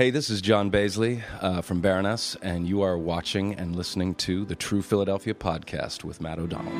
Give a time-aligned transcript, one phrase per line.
[0.00, 4.46] Hey, this is John Baizley uh, from Baroness, and you are watching and listening to
[4.46, 6.72] the True Philadelphia podcast with Matt O'Donnell.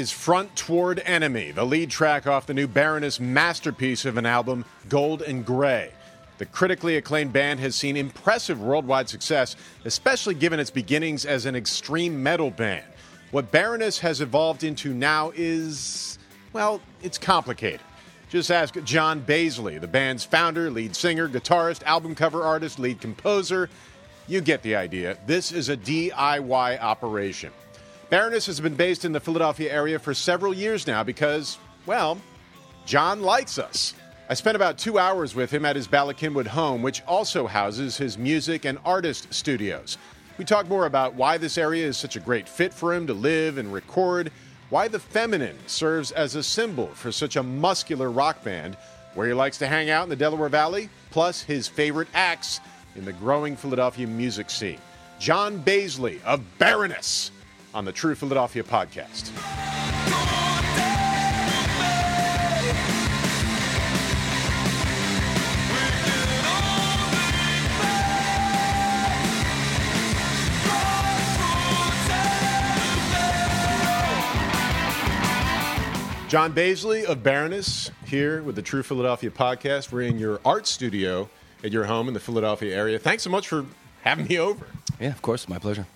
[0.00, 4.64] Is Front Toward Enemy, the lead track off the new Baroness masterpiece of an album,
[4.88, 5.92] Gold and Gray.
[6.38, 11.54] The critically acclaimed band has seen impressive worldwide success, especially given its beginnings as an
[11.54, 12.86] extreme metal band.
[13.30, 16.18] What Baroness has evolved into now is,
[16.54, 17.82] well, it's complicated.
[18.30, 23.68] Just ask John Baizley, the band's founder, lead singer, guitarist, album cover artist, lead composer.
[24.28, 25.18] You get the idea.
[25.26, 27.52] This is a DIY operation.
[28.10, 32.20] Baroness has been based in the Philadelphia area for several years now because, well,
[32.84, 33.94] John likes us.
[34.28, 37.96] I spent about two hours with him at his Bala Cynwyd home, which also houses
[37.96, 39.96] his music and artist studios.
[40.38, 43.14] We talk more about why this area is such a great fit for him to
[43.14, 44.32] live and record,
[44.70, 48.76] why the feminine serves as a symbol for such a muscular rock band,
[49.14, 52.58] where he likes to hang out in the Delaware Valley, plus his favorite acts
[52.96, 54.80] in the growing Philadelphia music scene.
[55.20, 57.30] John Baizley of Baroness
[57.74, 59.30] on the True Philadelphia podcast.
[76.30, 79.90] John Baizley of Baroness here with the True Philadelphia podcast.
[79.90, 81.28] We're in your art studio
[81.64, 83.00] at your home in the Philadelphia area.
[83.00, 83.66] Thanks so much for
[84.02, 84.64] having me over.
[85.00, 85.86] Yeah, of course, my pleasure.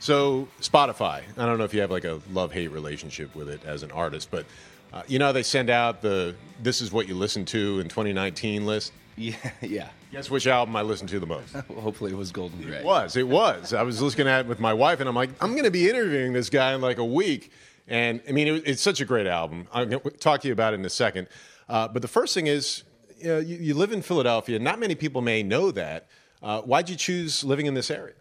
[0.00, 3.60] So Spotify, I don't know if you have like a love hate relationship with it
[3.66, 4.46] as an artist, but
[4.94, 8.66] uh, you know they send out the "This is what you listen to in 2019"
[8.66, 8.92] list.
[9.16, 9.88] Yeah, yeah.
[10.12, 11.54] Guess which album I listened to the most?
[11.68, 12.78] Well, hopefully, it was Gold and Gray.
[12.78, 13.16] It was.
[13.16, 13.74] It was.
[13.74, 15.90] I was looking at it with my wife, and I'm like, I'm going to be
[15.90, 17.52] interviewing this guy in like a week.
[17.86, 19.66] And I mean, it, it's such a great album.
[19.74, 21.28] I'm going to talk to you about it in a second.
[21.68, 22.84] Uh, but the first thing is,
[23.18, 24.58] you, know, you, you, live in Philadelphia.
[24.58, 26.06] Not many people may know that.
[26.42, 28.14] Uh, why'd you choose living in this area?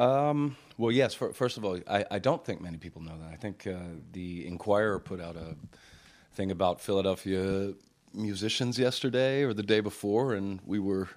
[0.00, 1.12] Um, well, yes.
[1.12, 3.30] For, first of all, I, I, don't think many people know that.
[3.30, 3.76] I think uh,
[4.12, 5.56] the Inquirer put out a
[6.32, 7.74] thing about Philadelphia
[8.14, 11.08] musicians yesterday or the day before, and we were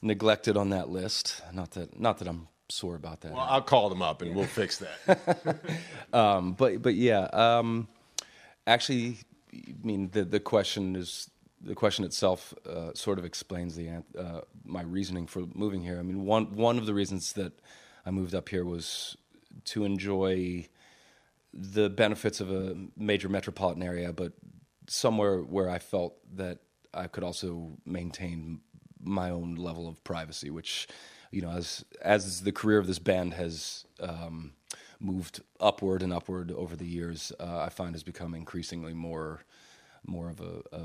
[0.00, 1.42] neglected on that list.
[1.52, 3.32] Not that, not that I'm sore about that.
[3.32, 5.58] Well, I'll call them up and we'll fix that.
[6.14, 7.86] um, but but yeah, um,
[8.66, 9.18] actually,
[9.52, 14.40] I mean the the question is the question itself uh, sort of explains the uh,
[14.64, 15.98] my reasoning for moving here.
[15.98, 17.52] I mean, one one of the reasons that
[18.04, 19.16] I moved up here was
[19.66, 20.68] to enjoy
[21.52, 24.32] the benefits of a major metropolitan area, but
[24.88, 26.58] somewhere where I felt that
[26.94, 28.60] I could also maintain
[29.02, 30.88] my own level of privacy, which
[31.30, 34.52] you know, as as the career of this band has um,
[34.98, 39.40] moved upward and upward over the years, uh, I find has become increasingly more
[40.06, 40.82] more of a a,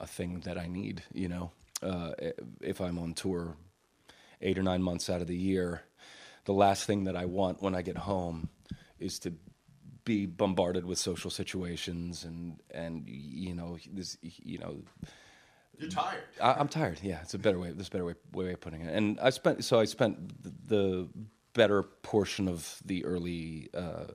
[0.00, 1.02] a thing that I need.
[1.12, 1.50] You know,
[1.82, 2.12] uh,
[2.60, 3.56] if I'm on tour
[4.42, 5.82] eight or nine months out of the year,
[6.46, 8.48] the last thing that I want when I get home
[8.98, 9.34] is to
[10.04, 14.78] be bombarded with social situations and and you know this you know
[15.78, 16.22] you're tired.
[16.40, 17.00] I, am tired.
[17.02, 17.70] Yeah, it's a better way.
[17.70, 18.94] This better way, way of putting it.
[18.94, 21.08] And I spent so I spent the, the
[21.52, 24.06] better portion of the early uh,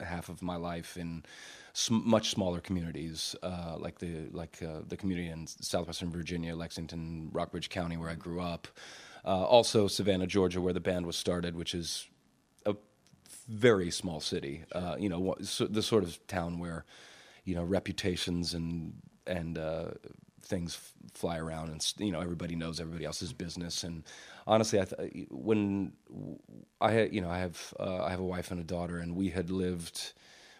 [0.00, 1.24] half of my life in
[1.72, 7.30] sm- much smaller communities, uh, like the like uh, the community in southwestern Virginia, Lexington,
[7.32, 8.68] Rockbridge County, where I grew up.
[9.28, 12.08] Uh, also, Savannah, Georgia, where the band was started, which is
[12.64, 12.74] a
[13.46, 14.64] very small city.
[14.72, 16.86] Uh, you know, the sort of town where
[17.44, 18.94] you know reputations and
[19.26, 19.90] and uh,
[20.42, 23.84] things f- fly around and you know everybody knows everybody else's business.
[23.84, 24.04] And
[24.46, 25.92] honestly I th- when
[26.80, 29.14] I had you know I have uh, I have a wife and a daughter and
[29.14, 30.12] we had lived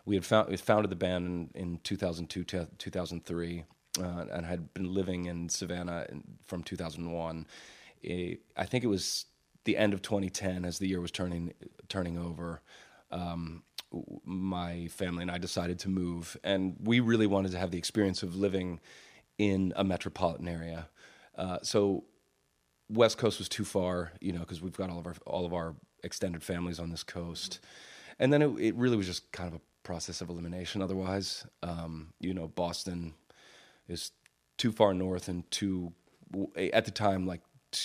[0.04, 3.64] we had found, we founded the band in, in 2002 2003
[4.00, 7.46] uh, and had been living in Savannah in, from 2001
[8.04, 9.26] I think it was
[9.64, 11.52] the end of 2010 as the year was turning
[11.88, 12.62] turning over
[13.10, 13.62] um,
[14.24, 18.22] my family and I decided to move and we really wanted to have the experience
[18.22, 18.80] of living
[19.38, 20.88] in a metropolitan area.
[21.36, 22.04] Uh, so
[22.90, 25.52] West Coast was too far, you know, because we've got all of our all of
[25.52, 27.60] our extended families on this coast,
[28.18, 30.82] and then it, it really was just kind of a process of elimination.
[30.82, 33.14] Otherwise, um, you know, Boston
[33.88, 34.12] is
[34.56, 35.92] too far north and too
[36.56, 37.40] at the time like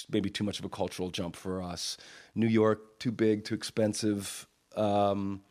[0.10, 1.98] maybe too much of a cultural jump for us.
[2.36, 4.48] New York too big, too expensive.
[4.76, 5.42] Um,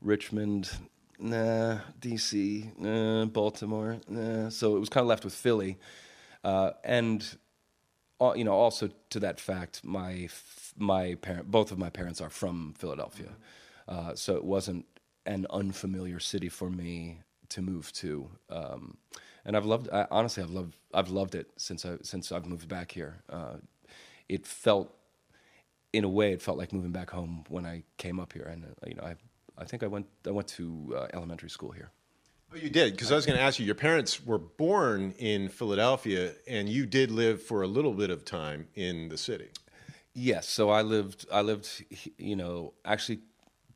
[0.00, 0.70] Richmond,
[1.18, 1.78] nah.
[2.00, 3.24] DC, nah.
[3.26, 4.48] Baltimore, nah.
[4.48, 5.78] So it was kind of left with Philly,
[6.44, 7.26] uh, and
[8.20, 10.28] uh, you know also to that fact, my
[10.76, 13.32] my parent, both of my parents are from Philadelphia,
[13.88, 14.86] uh, so it wasn't
[15.24, 17.18] an unfamiliar city for me
[17.48, 18.30] to move to.
[18.50, 18.96] Um,
[19.46, 19.88] and I've loved.
[19.90, 20.76] I, honestly, I've loved.
[20.92, 23.22] I've loved it since I since I've moved back here.
[23.30, 23.56] Uh,
[24.28, 24.92] it felt,
[25.92, 28.42] in a way, it felt like moving back home when I came up here.
[28.42, 29.14] And uh, you know, I
[29.56, 31.90] I think I went I went to uh, elementary school here.
[32.52, 33.64] Oh, you did because I was going to ask you.
[33.64, 38.24] Your parents were born in Philadelphia, and you did live for a little bit of
[38.24, 39.48] time in the city.
[40.12, 41.26] Yes, so I lived.
[41.32, 41.84] I lived,
[42.18, 43.20] you know, actually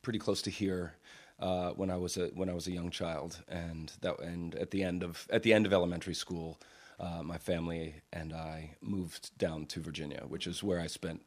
[0.02, 0.94] pretty close to here
[1.40, 4.70] uh, when I was a when I was a young child, and that and at
[4.70, 6.58] the end of at the end of elementary school,
[6.98, 11.22] uh, my family and I moved down to Virginia, which is where I spent,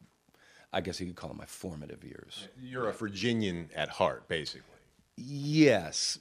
[0.72, 2.48] I guess you could call it my formative years.
[2.62, 4.62] You're a Virginian at heart, basically.
[5.16, 6.20] Yes,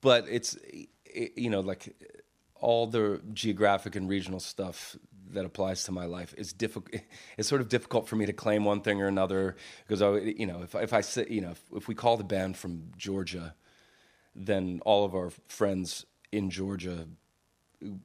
[0.00, 0.56] but it's
[1.04, 1.94] it, you know like
[2.60, 4.96] all the geographic and regional stuff
[5.32, 7.00] that applies to my life is difficult.
[7.38, 9.56] It's sort of difficult for me to claim one thing or another
[9.86, 12.24] because I, you know, if if I say, you know, if, if we call the
[12.24, 13.54] band from Georgia,
[14.34, 17.06] then all of our friends in Georgia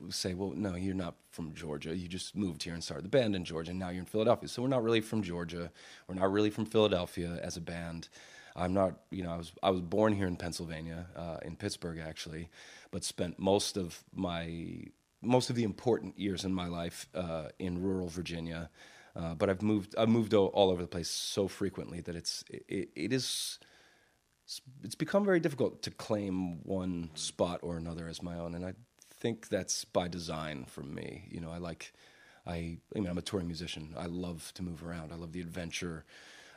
[0.10, 1.96] say, well, no, you're not from Georgia.
[1.96, 4.50] You just moved here and started the band in Georgia, and now you're in Philadelphia.
[4.50, 5.72] So we're not really from Georgia.
[6.08, 8.10] We're not really from Philadelphia as a band.
[8.56, 12.00] I'm not, you know, I was I was born here in Pennsylvania, uh, in Pittsburgh
[12.00, 12.50] actually,
[12.92, 14.86] but spent most of my
[15.22, 18.70] most of the important years in my life uh, in rural Virginia.
[19.16, 22.90] Uh, but I've moved I've moved all over the place so frequently that it's it,
[22.96, 23.60] it is
[24.84, 28.74] it's become very difficult to claim one spot or another as my own, and I
[29.20, 31.26] think that's by design for me.
[31.30, 31.94] You know, I like
[32.48, 33.94] I I mean I'm a touring musician.
[33.98, 35.12] I love to move around.
[35.12, 36.06] I love the adventure,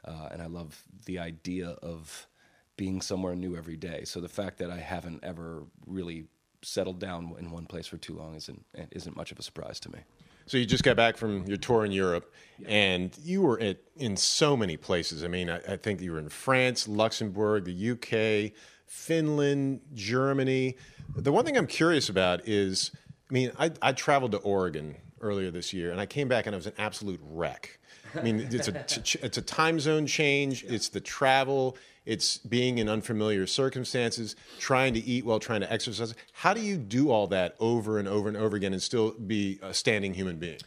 [0.05, 2.29] uh, and I love the idea of
[2.77, 4.05] being somewhere new every day.
[4.05, 6.27] So the fact that I haven't ever really
[6.63, 9.91] settled down in one place for too long isn't isn't much of a surprise to
[9.91, 10.01] me.
[10.47, 12.69] So you just got back from your tour in Europe, yeah.
[12.69, 15.23] and you were at, in so many places.
[15.25, 18.53] I mean, I, I, think you were in France, Luxembourg, the UK,
[18.87, 20.77] Finland, Germany.
[21.15, 22.91] The one thing I'm curious about is,
[23.31, 26.55] I mean, I, I traveled to Oregon earlier this year, and I came back and
[26.55, 27.79] I was an absolute wreck.
[28.15, 30.65] I mean, it's a it's a time zone change.
[30.65, 31.77] It's the travel.
[32.05, 36.15] It's being in unfamiliar circumstances, trying to eat while trying to exercise.
[36.33, 39.61] How do you do all that over and over and over again and still be
[39.63, 40.59] a standing human being?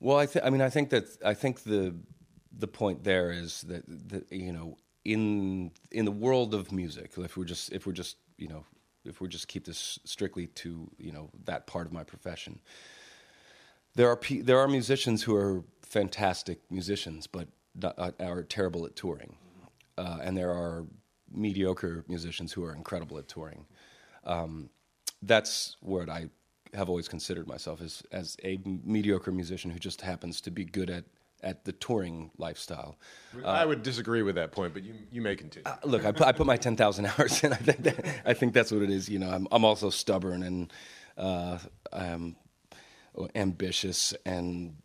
[0.00, 1.94] Well, I, th- I mean, I think that I think the
[2.58, 7.36] the point there is that, that you know in in the world of music, if
[7.36, 8.64] we're just if we're just you know
[9.04, 12.58] if we just keep this strictly to you know that part of my profession,
[13.94, 17.46] there are there are musicians who are fantastic musicians, but
[18.18, 19.36] are terrible at touring
[19.98, 20.86] uh, and there are
[21.30, 23.66] mediocre musicians who are incredible at touring.
[24.24, 24.70] Um,
[25.22, 26.30] that's what I
[26.74, 30.90] have always considered myself as as a mediocre musician who just happens to be good
[30.90, 31.04] at
[31.42, 32.96] at the touring lifestyle.
[33.36, 35.64] Uh, I would disagree with that point, but you you may continue.
[35.66, 37.52] Uh, look, I put, I put my ten thousand hours in.
[37.52, 39.08] I think that, I think that's what it is.
[39.08, 40.72] You know, I'm I'm also stubborn and
[41.16, 41.58] uh,
[41.92, 42.36] I'm
[43.34, 44.76] ambitious and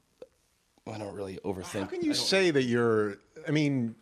[0.91, 1.81] I don't really overthink.
[1.81, 3.17] How can you say that you're?
[3.47, 3.95] I mean,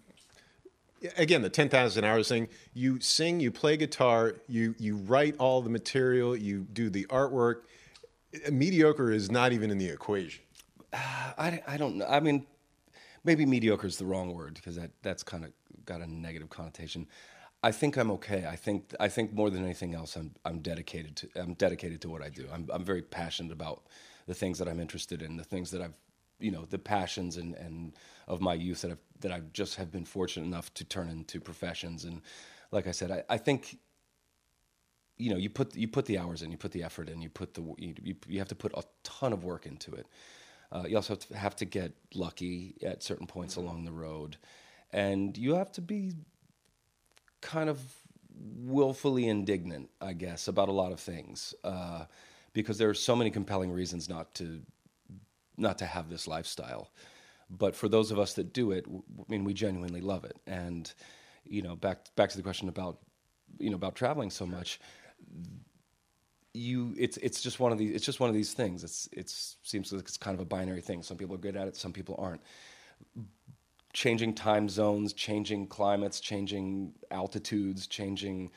[1.18, 5.70] again the 10,000 hours thing you sing you play guitar you you write all the
[5.70, 7.62] material you do the artwork
[8.51, 10.44] mediocre is not even in the equation
[10.94, 12.46] I, I don't know i mean
[13.24, 15.51] maybe mediocre is the wrong word because that that's kind of
[15.86, 17.08] got a negative connotation
[17.62, 18.46] I think I'm okay.
[18.50, 22.10] I think I think more than anything else, I'm I'm dedicated to I'm dedicated to
[22.10, 22.48] what I do.
[22.53, 23.84] I'm I'm very passionate about
[24.27, 25.98] the things that I'm interested in, the things that I've
[26.39, 27.93] you know the passions and, and
[28.27, 31.39] of my youth that I've that I just have been fortunate enough to turn into
[31.39, 32.05] professions.
[32.05, 32.22] And
[32.72, 33.77] like I said I, I think
[35.17, 37.29] you know you put you put the hours in you put the effort in you
[37.29, 40.08] put the you, you have to put a ton of work into it.
[40.72, 44.38] Uh, you also have to, have to get lucky at certain points along the road.
[44.93, 46.13] And you have to be
[47.41, 47.81] kind of
[48.63, 52.05] willfully indignant I guess about a lot of things uh,
[52.53, 54.62] because there are so many compelling reasons not to
[55.60, 56.92] not to have this lifestyle.
[57.50, 60.38] But for those of us that do it, I mean, we genuinely love it.
[60.46, 60.92] And
[61.44, 63.00] you know, back back to the question about
[63.58, 64.80] you know about traveling so much.
[66.54, 67.96] You, it's it's just one of these.
[67.96, 68.84] It's just one of these things.
[68.84, 71.01] It's it's seems like it's kind of a binary thing.
[71.01, 71.75] Some people are good at it.
[71.75, 72.42] Some people aren't.
[73.92, 78.51] Changing time zones, changing climates, changing altitudes, changing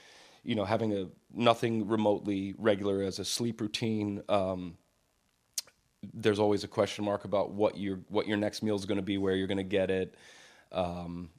[0.45, 4.23] you know, having a nothing remotely regular as a sleep routine.
[4.29, 4.77] Um,
[6.15, 9.03] there's always a question mark about what your what your next meal is going to
[9.03, 10.15] be, where you're going to get it.
[10.73, 11.31] Um,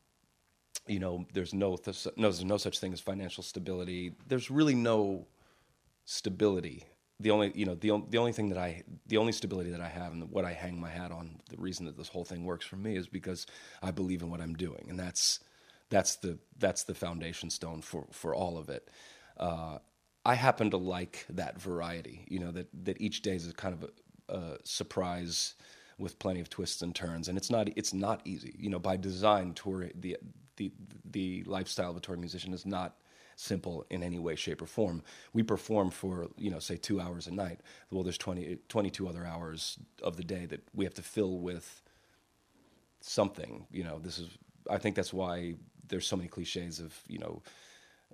[0.88, 4.14] you know, there's no, th- no there's no such thing as financial stability.
[4.28, 5.28] There's really no
[6.06, 6.84] stability.
[7.20, 9.88] The only you know the the only thing that I the only stability that I
[9.88, 12.66] have and what I hang my hat on the reason that this whole thing works
[12.66, 13.46] for me is because
[13.82, 15.40] I believe in what I'm doing and that's
[15.90, 18.90] that's the that's the foundation stone for for all of it.
[19.38, 19.78] Uh,
[20.26, 22.26] I happen to like that variety.
[22.28, 23.90] You know that that each day is kind of a,
[24.30, 25.56] a surprise
[25.98, 28.56] with plenty of twists and turns, and it's not it's not easy.
[28.58, 30.18] You know, by design, tour the
[30.58, 30.72] the
[31.10, 32.96] the lifestyle of a touring musician is not
[33.36, 35.04] simple in any way, shape, or form.
[35.34, 37.62] We perform for, you know, say two hours a night.
[37.92, 41.82] Well, there's 20, 22 other hours of the day that we have to fill with
[43.02, 43.66] something.
[43.72, 44.30] You know, this is,
[44.70, 45.56] I think that's why
[45.88, 47.42] there's so many cliches of, you know,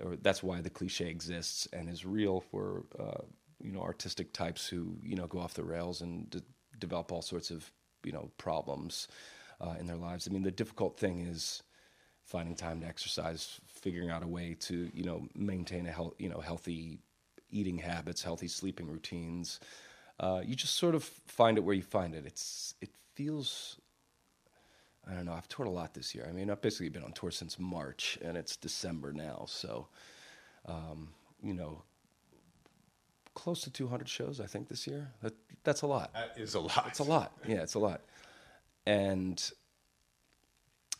[0.01, 3.23] or that's why the cliche exists and is real for, uh,
[3.61, 6.43] you know, artistic types who, you know, go off the rails and
[6.79, 7.71] develop all sorts of,
[8.03, 9.07] you know, problems
[9.61, 10.27] uh, in their lives.
[10.27, 11.63] I mean, the difficult thing is,
[12.29, 16.29] finding time to exercise, figuring out a way to you know maintain a health, you
[16.29, 16.99] know healthy
[17.49, 19.59] eating habits, healthy sleeping routines.
[20.19, 22.25] Uh, you just sort of find it where you find it.
[22.25, 23.77] It's it feels.
[25.09, 25.33] I don't know.
[25.33, 26.27] I've toured a lot this year.
[26.29, 29.45] I mean, I've basically been on tour since March, and it's December now.
[29.47, 29.87] So,
[30.67, 31.09] um,
[31.41, 31.81] you know,
[33.39, 35.07] close to 200 shows, I think, this year.
[35.21, 36.13] That, that's a lot.
[36.13, 36.85] That is a lot.
[36.87, 37.31] It's a lot.
[37.47, 38.01] Yeah, it's a lot.
[38.85, 39.41] And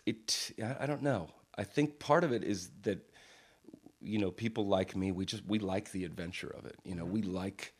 [0.05, 1.29] it I don't know.
[1.58, 3.00] I think part of it is that
[4.00, 6.77] you know people like me we just we like the adventure of it.
[6.84, 7.13] You know, mm-hmm.
[7.13, 7.74] we like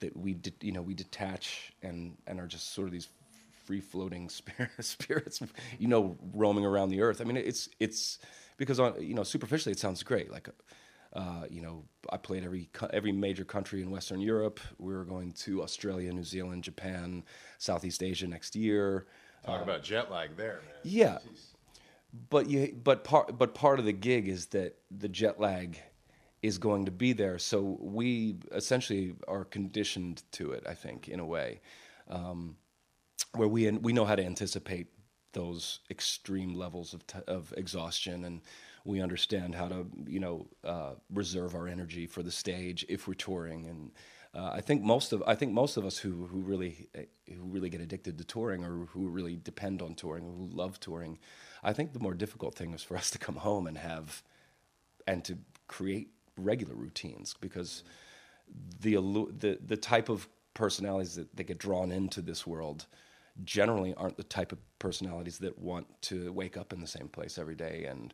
[0.00, 3.08] that we de- you know we detach and and are just sort of these
[3.64, 4.28] free floating
[4.80, 5.40] spirits
[5.78, 7.20] you know roaming around the earth.
[7.20, 8.18] I mean it's it's
[8.58, 10.48] because on you know superficially it sounds great like
[11.14, 14.60] uh, you know, I played every every major country in Western Europe.
[14.78, 17.24] We are going to Australia, New Zealand, Japan,
[17.58, 19.06] Southeast Asia next year.
[19.44, 20.74] Talk uh, about jet lag there, man.
[20.84, 21.52] Yeah, Jeez
[22.30, 25.78] but you but part but part of the gig is that the jet lag
[26.42, 31.20] is going to be there so we essentially are conditioned to it i think in
[31.20, 31.60] a way
[32.08, 32.56] um,
[33.34, 34.88] where we we know how to anticipate
[35.32, 38.42] those extreme levels of, t- of exhaustion and
[38.84, 43.14] we understand how to you know uh, reserve our energy for the stage if we're
[43.14, 43.66] touring.
[43.66, 43.92] And
[44.34, 46.88] uh, I think most of I think most of us who who really
[47.28, 50.80] who really get addicted to touring or who really depend on touring or who love
[50.80, 51.18] touring
[51.62, 54.22] I think the more difficult thing is for us to come home and have
[55.06, 57.84] and to create regular routines because
[58.80, 62.86] the the the type of personalities that, that get drawn into this world
[63.44, 67.38] generally aren't the type of personalities that want to wake up in the same place
[67.38, 68.12] every day and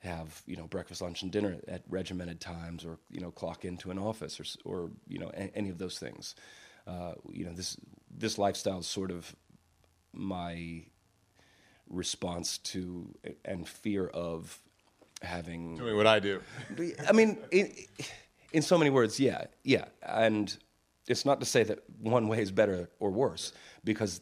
[0.00, 3.90] have you know breakfast, lunch, and dinner at regimented times, or you know clock into
[3.90, 6.34] an office, or or you know a, any of those things.
[6.86, 7.76] Uh, you know this
[8.10, 9.34] this lifestyle is sort of
[10.12, 10.82] my
[11.88, 13.14] response to
[13.44, 14.60] and fear of
[15.22, 16.40] having doing what I do.
[17.06, 17.72] I mean, in,
[18.52, 20.56] in so many words, yeah, yeah, and
[21.08, 23.52] it's not to say that one way is better or worse,
[23.84, 24.20] because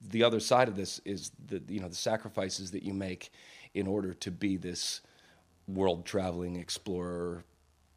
[0.00, 3.30] the other side of this is the you know the sacrifices that you make
[3.74, 5.00] in order to be this
[5.68, 7.44] world traveling explorer,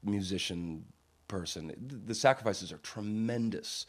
[0.04, 0.86] musician
[1.28, 1.74] person.
[2.06, 3.86] The sacrifices are tremendous.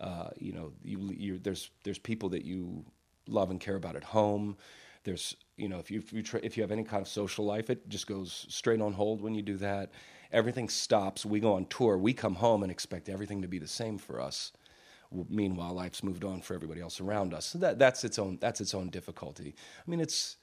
[0.00, 2.84] Uh, you know, you, there's there's people that you
[3.26, 4.56] love and care about at home.
[5.02, 7.44] There's, you know, if you if you, tra- if you have any kind of social
[7.44, 9.90] life, it just goes straight on hold when you do that.
[10.32, 11.26] Everything stops.
[11.26, 11.98] We go on tour.
[11.98, 14.52] We come home and expect everything to be the same for us.
[15.28, 17.46] Meanwhile, life's moved on for everybody else around us.
[17.46, 19.54] So that that's its own that's its own difficulty.
[19.86, 20.36] I mean, it's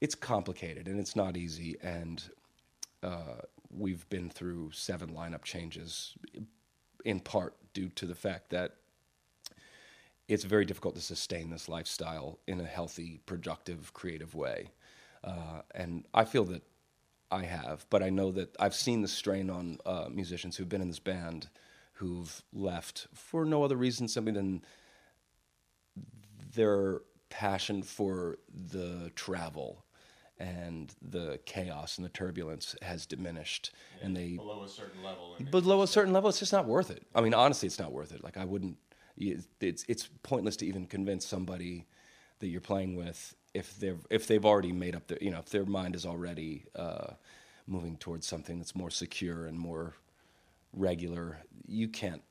[0.00, 1.76] it's complicated and it's not easy.
[1.82, 2.22] And
[3.02, 6.14] uh, we've been through seven lineup changes,
[7.04, 8.76] in part due to the fact that
[10.28, 14.70] it's very difficult to sustain this lifestyle in a healthy, productive, creative way.
[15.22, 16.62] Uh, and I feel that
[17.30, 20.82] I have, but I know that I've seen the strain on uh, musicians who've been
[20.82, 21.48] in this band
[21.94, 24.62] who've left for no other reason simply than
[26.54, 27.00] their
[27.34, 28.38] passion for
[28.70, 29.84] the travel
[30.38, 35.36] and the chaos and the turbulence has diminished yeah, and they below a certain level
[35.50, 38.12] below a certain level it's just not worth it i mean honestly it's not worth
[38.12, 38.76] it like i wouldn't
[39.16, 41.86] it's it's pointless to even convince somebody
[42.40, 45.50] that you're playing with if they've if they've already made up their you know if
[45.50, 47.12] their mind is already uh,
[47.66, 49.94] moving towards something that's more secure and more
[50.72, 51.38] regular.
[51.66, 52.22] You can't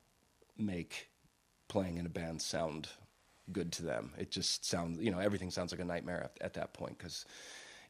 [0.57, 1.09] make
[1.67, 2.89] playing in a band sound
[3.51, 4.11] good to them.
[4.17, 7.25] It just sounds you know everything sounds like a nightmare at, at that point because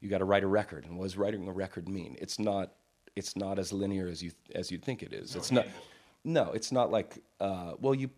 [0.01, 0.85] you got to write a record.
[0.85, 2.17] And what does writing a record mean?
[2.19, 2.73] It's not
[3.15, 5.35] it's not as linear as you as you'd think it is.
[5.35, 5.67] it's not.
[6.23, 8.09] No, it's not like uh, well, you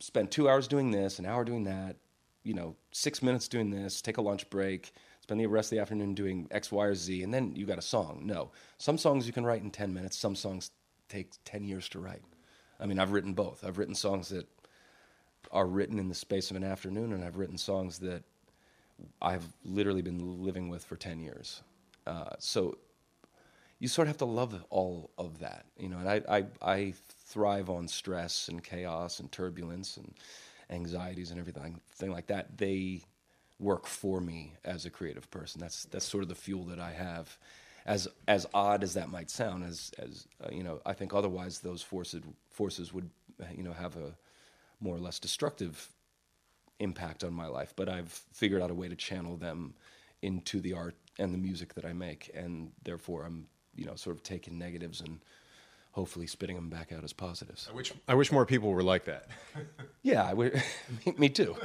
[0.00, 1.96] spend two hours doing this, an hour doing that,
[2.44, 5.82] you know, six minutes doing this, take a lunch break, spend the rest of the
[5.82, 8.22] afternoon doing X, Y, or Z, and then you got a song.
[8.24, 10.16] No, some songs you can write in ten minutes.
[10.16, 10.70] Some songs
[11.08, 12.22] take ten years to write.
[12.80, 13.64] I mean, I've written both.
[13.64, 14.46] I've written songs that
[15.50, 18.22] are written in the space of an afternoon, and I've written songs that
[19.22, 21.62] I've literally been living with for 10 years.
[22.06, 22.76] Uh, so
[23.78, 25.98] you sort of have to love all of that, you know.
[25.98, 26.94] And I, I, I
[27.26, 30.12] thrive on stress and chaos and turbulence and
[30.70, 32.58] anxieties and everything thing like that.
[32.58, 33.02] They
[33.60, 35.60] work for me as a creative person.
[35.60, 37.36] That's that's sort of the fuel that I have.
[37.86, 41.60] As as odd as that might sound, as as uh, you know, I think otherwise
[41.60, 43.08] those forces forces would
[43.54, 44.14] you know have a
[44.80, 45.92] more or less destructive
[46.80, 49.74] impact on my life, but I've figured out a way to channel them
[50.22, 54.16] into the art and the music that I make, and therefore I'm you know sort
[54.16, 55.20] of taking negatives and
[55.92, 57.68] hopefully spitting them back out as positives.
[57.70, 59.28] I wish I wish more people were like that.
[60.02, 60.56] yeah, I w-
[61.18, 61.56] me too.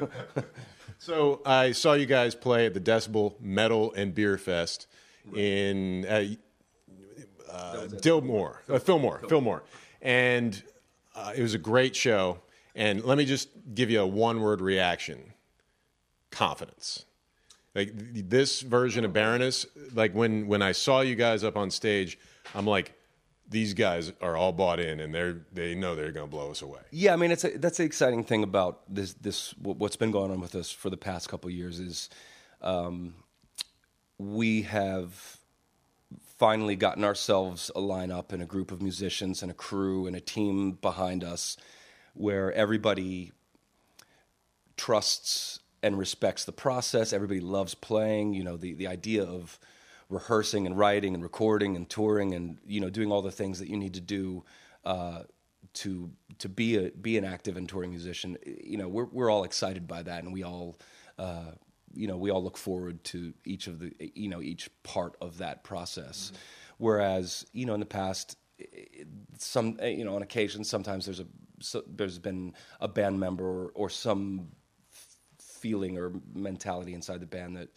[0.98, 4.88] so I saw you guys play at the Decibel Metal and Beer Fest
[5.26, 5.38] right.
[5.38, 6.24] in uh,
[7.52, 9.64] uh, Dillmore, uh, Fillmore, Fillmore,
[10.02, 10.62] and
[11.16, 12.40] uh, it was a great show.
[12.76, 15.34] And let me just give you a one word reaction
[16.32, 17.06] confidence.
[17.76, 22.20] Like this version of Baroness, like when, when I saw you guys up on stage,
[22.54, 22.94] I'm like,
[23.50, 26.62] these guys are all bought in and they're they know they're going to blow us
[26.62, 26.80] away.
[26.92, 30.32] Yeah, I mean it's a, that's the exciting thing about this this what's been going
[30.32, 32.10] on with us for the past couple years is
[32.62, 33.14] um,
[34.18, 35.38] we have
[36.38, 40.22] finally gotten ourselves a lineup and a group of musicians and a crew and a
[40.22, 41.58] team behind us
[42.14, 43.32] where everybody
[44.78, 47.14] trusts and respects the process.
[47.14, 48.34] Everybody loves playing.
[48.34, 49.60] You know, the, the idea of
[50.10, 53.68] rehearsing and writing and recording and touring and you know doing all the things that
[53.68, 54.44] you need to do
[54.86, 55.24] uh,
[55.74, 58.38] to to be a be an active and touring musician.
[58.46, 60.80] You know, we're we're all excited by that, and we all.
[61.18, 61.52] Uh,
[61.96, 65.38] you know, we all look forward to each of the, you know, each part of
[65.38, 66.26] that process.
[66.26, 66.38] Mm-hmm.
[66.80, 68.36] Whereas, you know, in the past,
[69.38, 71.28] some, you know, on occasion, sometimes there's a
[71.64, 74.50] so there's been a band member or, or some
[75.40, 77.70] feeling or mentality inside the band that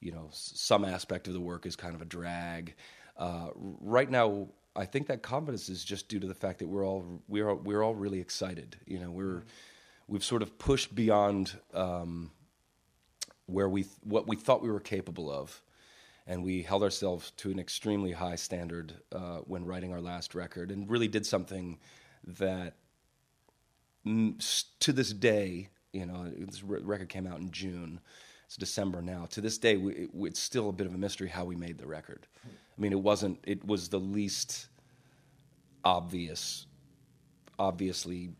[0.00, 2.74] you know some aspect of the work is kind of a drag.
[3.16, 6.86] Uh, right now, I think that confidence is just due to the fact that we're
[6.86, 8.76] all we're we're all really excited.
[8.86, 9.44] You know, we're
[10.08, 12.30] we've sort of pushed beyond um,
[13.46, 15.62] where we what we thought we were capable of,
[16.26, 20.70] and we held ourselves to an extremely high standard uh, when writing our last record,
[20.70, 21.78] and really did something
[22.38, 22.74] that
[24.04, 28.00] to this day, you know, this record came out in June.
[28.46, 29.26] It's December now.
[29.30, 31.86] To this day, we, it's still a bit of a mystery how we made the
[31.86, 32.26] record.
[32.44, 33.38] I mean, it wasn't.
[33.44, 34.68] It was the least
[35.84, 36.66] obvious,
[37.58, 38.30] obviously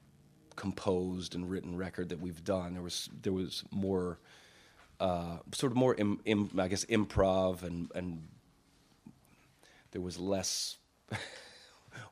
[0.57, 2.75] composed and written record that we've done.
[2.75, 4.19] There was there was more,
[5.01, 8.29] uh, sort of more, Im, Im, I guess, improv and and
[9.93, 10.77] there was less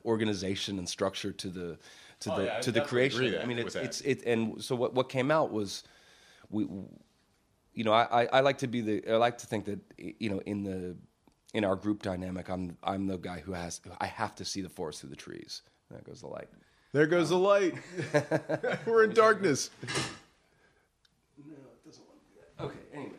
[0.05, 1.77] organization and structure to the
[2.23, 3.37] to oh, the yeah, to the creation.
[3.41, 5.83] I mean, it's it's it, and so what what came out was
[6.49, 6.63] we,
[7.73, 10.39] you know, I, I like to be the I like to think that you know
[10.45, 10.95] in the
[11.53, 14.69] in our group dynamic, I'm I'm the guy who has I have to see the
[14.69, 15.61] forest through the trees.
[15.91, 16.49] There goes the light.
[16.93, 17.75] There goes the light.
[18.85, 19.69] We're in darkness.
[21.45, 22.63] No, it doesn't want to do that.
[22.65, 23.17] Okay, anyway.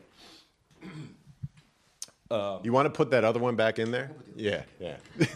[2.31, 4.11] Um, you want to put that other one back in there?
[4.37, 4.97] Yeah, yeah.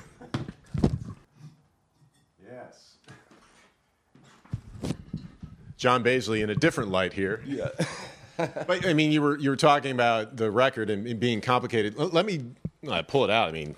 [5.79, 7.43] John Baizley in a different light here.
[7.47, 7.69] Yeah.
[8.37, 11.97] but I mean, you were you were talking about the record and being complicated.
[11.97, 12.43] Let me
[12.91, 13.49] I pull it out.
[13.49, 13.77] I mean,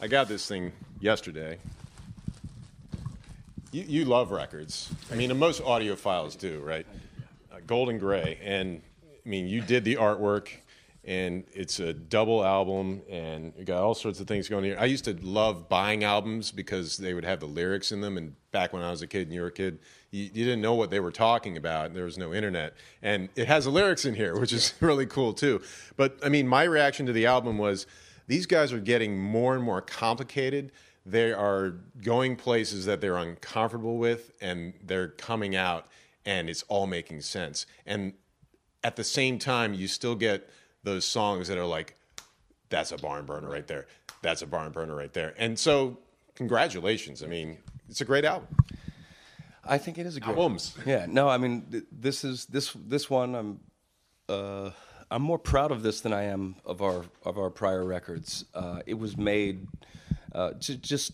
[0.00, 1.58] I got this thing yesterday.
[3.72, 4.90] You, you love records.
[5.10, 6.86] I mean, most audiophiles do, right?
[7.52, 10.48] Uh, Gold and Gray, and I mean, you did the artwork
[11.06, 14.76] and it's a double album and you got all sorts of things going here.
[14.78, 18.34] I used to love buying albums because they would have the lyrics in them and
[18.52, 20.74] back when I was a kid and you were a kid, you, you didn't know
[20.74, 21.92] what they were talking about.
[21.92, 22.74] There was no internet.
[23.02, 25.60] And it has the lyrics in here, which is really cool too.
[25.96, 27.86] But I mean, my reaction to the album was
[28.26, 30.72] these guys are getting more and more complicated.
[31.04, 35.86] They are going places that they're uncomfortable with and they're coming out
[36.24, 37.66] and it's all making sense.
[37.84, 38.14] And
[38.82, 40.48] at the same time, you still get
[40.84, 41.96] those songs that are like,
[42.68, 43.86] that's a barn burner right there.
[44.22, 45.34] That's a barn burner right there.
[45.36, 45.98] And so,
[46.34, 47.22] congratulations.
[47.22, 48.48] I mean, it's a great album.
[49.64, 50.76] I think it is a great albums.
[50.86, 51.06] Yeah.
[51.08, 53.34] No, I mean, th- this is this this one.
[53.34, 53.60] I'm
[54.28, 54.70] uh,
[55.10, 58.44] I'm more proud of this than I am of our of our prior records.
[58.54, 59.66] Uh, it was made
[60.34, 61.12] uh, to just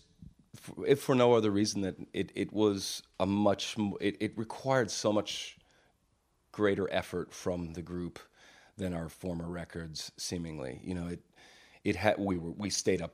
[0.85, 5.11] if for no other reason that it, it was a much it, it required so
[5.13, 5.57] much
[6.51, 8.19] greater effort from the group
[8.77, 10.79] than our former records seemingly.
[10.83, 11.19] You know it
[11.83, 13.13] it had we were we stayed up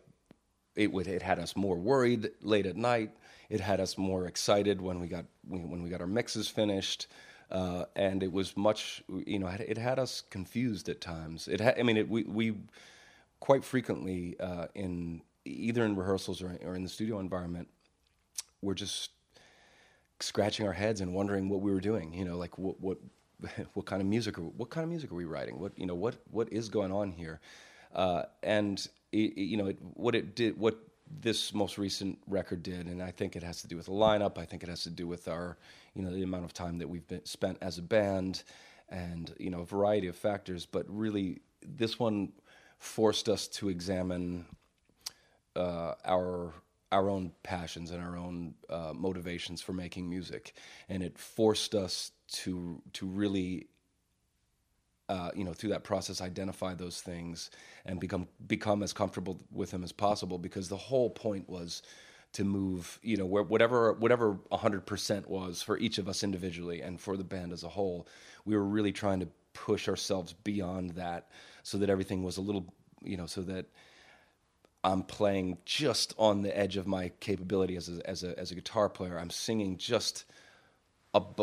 [0.76, 3.12] it would it had us more worried late at night.
[3.50, 7.08] It had us more excited when we got when we got our mixes finished.
[7.50, 11.48] Uh, and it was much you know it had us confused at times.
[11.48, 12.56] It had, I mean it, we we
[13.40, 17.68] quite frequently uh, in either in rehearsals or, or in the studio environment,
[18.62, 19.12] we're just
[20.20, 22.14] scratching our heads and wondering what we were doing.
[22.14, 22.98] You know, like what what
[23.74, 25.60] what kind of music are what kind of music are we writing?
[25.60, 27.40] What you know what what is going on here?
[27.94, 30.78] Uh, and it, you know it, what it did what
[31.22, 34.38] this most recent record did, and I think it has to do with the lineup.
[34.38, 35.58] I think it has to do with our
[35.94, 38.44] you know the amount of time that we've been spent as a band,
[38.90, 40.66] and you know a variety of factors.
[40.66, 42.34] But really, this one
[42.80, 44.46] forced us to examine
[45.56, 46.54] uh, our
[46.92, 50.54] our own passions and our own uh, motivations for making music,
[50.90, 53.68] and it forced us to to really,
[55.10, 57.50] uh, you know, through that process, identify those things
[57.86, 60.38] and become become as comfortable with them as possible.
[60.38, 61.82] Because the whole point was
[62.34, 66.82] to move, you know, where whatever whatever hundred percent was for each of us individually
[66.82, 68.08] and for the band as a whole,
[68.46, 71.30] we were really trying to push ourselves beyond that,
[71.64, 73.66] so that everything was a little, you know, so that
[74.84, 78.56] I'm playing just on the edge of my capability as a, as a, as a
[78.56, 79.18] guitar player.
[79.18, 80.26] I'm singing just,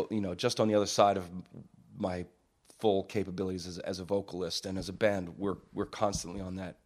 [0.09, 1.29] you know, just on the other side of
[1.97, 2.25] my
[2.79, 5.37] full capabilities as, as a vocalist and as a band.
[5.37, 6.77] We're we're constantly on that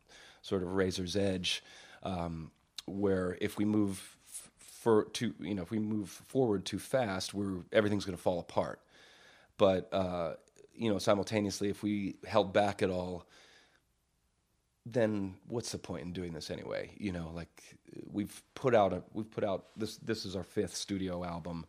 [0.41, 1.63] sort of razor's edge,
[2.03, 2.51] um,
[2.85, 4.17] where if we move
[4.57, 8.39] for too, you know, if we move forward too fast, we're everything's going to fall
[8.39, 8.79] apart.
[9.57, 10.33] But uh,
[10.73, 13.25] you know, simultaneously, if we held back at all
[14.85, 16.91] then what's the point in doing this anyway?
[16.97, 17.77] You know, like
[18.11, 21.65] we've put out a we've put out this this is our fifth studio album,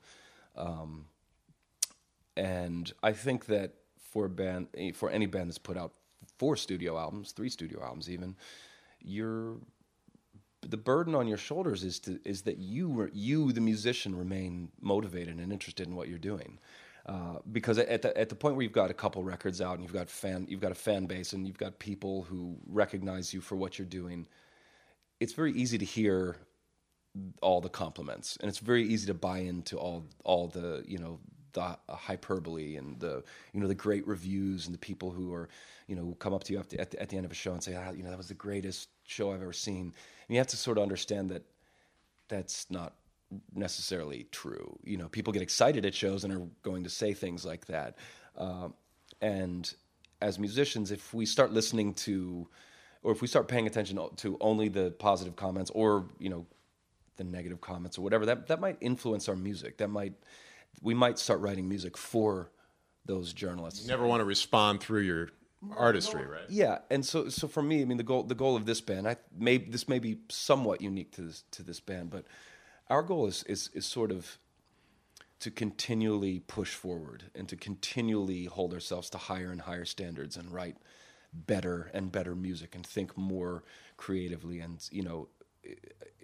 [0.57, 1.07] um,
[2.37, 5.93] and I think that for band for any band that's put out
[6.39, 8.37] four studio albums, three studio albums even,
[9.01, 9.57] you're
[10.63, 15.39] the burden on your shoulders is to is that you you the musician remain motivated
[15.39, 16.59] and interested in what you're doing.
[17.07, 19.83] Uh, because at the, at the point where you've got a couple records out and
[19.83, 23.41] you've got fan you've got a fan base and you've got people who recognize you
[23.41, 24.27] for what you're doing,
[25.19, 26.37] it's very easy to hear
[27.43, 31.19] all the compliments and it's very easy to buy into all all the you know
[31.53, 35.49] the hyperbole and the you know the great reviews and the people who are
[35.89, 37.63] you know come up to you at the, at the end of a show and
[37.63, 39.95] say ah, you know that was the greatest show I've ever seen and
[40.29, 41.43] you have to sort of understand that
[42.29, 42.95] that's not
[43.55, 44.79] necessarily true.
[44.85, 47.97] You know, people get excited at shows and are going to say things like that.
[48.37, 48.69] Uh,
[49.21, 49.73] and
[50.21, 52.49] as musicians, if we start listening to,
[53.03, 56.47] or if we start paying attention to only the positive comments or you know
[57.21, 59.77] the negative comments or whatever, that that might influence our music.
[59.79, 60.15] That might
[60.83, 62.51] we might start writing music for
[63.05, 63.83] those journalists.
[63.83, 65.29] You never want to respond through your
[65.77, 66.49] artistry, right?
[66.49, 69.07] Yeah, and so so for me, I mean, the goal the goal of this band,
[69.07, 72.25] I may this may be somewhat unique to this to this band, but
[72.89, 74.39] our goal is, is, is sort of
[75.39, 80.53] to continually push forward and to continually hold ourselves to higher and higher standards and
[80.53, 80.77] write
[81.33, 83.63] better and better music and think more
[83.97, 85.29] creatively and you know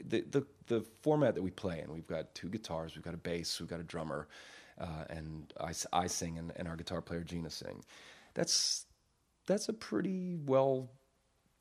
[0.09, 3.18] the the the format that we play in we've got two guitars we've got a
[3.18, 4.29] bass we've got a drummer
[4.79, 7.85] uh, and I, I sing and, and our guitar player Gina sing
[8.35, 8.87] that's
[9.46, 10.90] that's a pretty well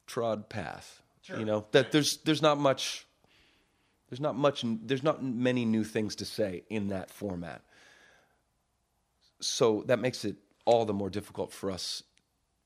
[0.08, 1.40] trod path sure.
[1.40, 3.06] you know that there's there's not much
[4.10, 4.64] there's not much.
[4.66, 7.62] There's not many new things to say in that format.
[9.40, 10.36] So that makes it
[10.66, 12.04] all the more difficult for us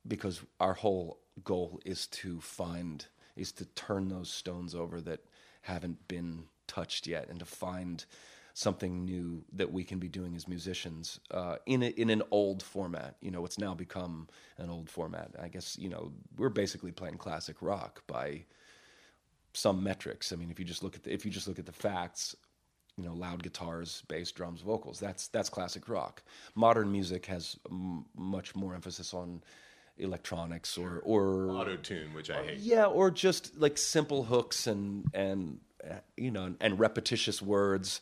[0.07, 3.05] because our whole goal is to find
[3.39, 5.21] is to turn those stones over that
[5.61, 8.05] haven't been touched yet and to find
[8.53, 12.61] something new that we can be doing as musicians uh, in a, in an old
[12.61, 13.15] format.
[13.21, 15.31] You know, it's now become an old format.
[15.41, 18.43] I guess you know we're basically playing classic rock by
[19.53, 20.31] some metrics.
[20.31, 22.35] I mean, if you just look at the, if you just look at the facts,
[22.97, 24.99] you know, loud guitars, bass, drums, vocals.
[24.99, 26.21] That's that's classic rock.
[26.55, 29.41] Modern music has m- much more emphasis on
[29.99, 32.57] electronics or or auto tune, which I hate.
[32.59, 35.59] Yeah, or just like simple hooks and and
[36.17, 38.01] you know and repetitious words,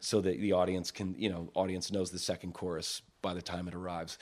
[0.00, 3.68] so that the audience can you know audience knows the second chorus by the time
[3.68, 4.18] it arrives.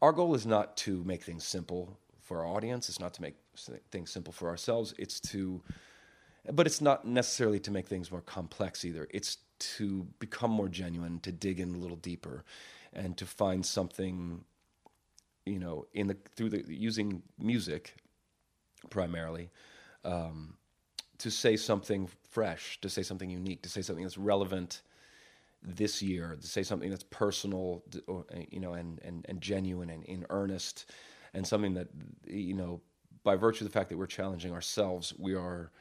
[0.00, 2.88] Our goal is not to make things simple for our audience.
[2.88, 3.34] It's not to make
[3.90, 4.94] things simple for ourselves.
[4.98, 5.62] It's to
[6.52, 9.06] but it's not necessarily to make things more complex either.
[9.10, 12.44] It's to become more genuine, to dig in a little deeper,
[12.92, 14.44] and to find something,
[15.48, 17.94] you know, in the through the using music
[18.90, 19.50] primarily
[20.04, 20.54] um,
[21.18, 24.82] to say something fresh, to say something unique, to say something that's relevant
[25.62, 30.04] this year, to say something that's personal, or, you know, and and and genuine and
[30.04, 30.90] in earnest,
[31.34, 31.88] and something that
[32.26, 32.80] you know,
[33.24, 35.72] by virtue of the fact that we're challenging ourselves, we are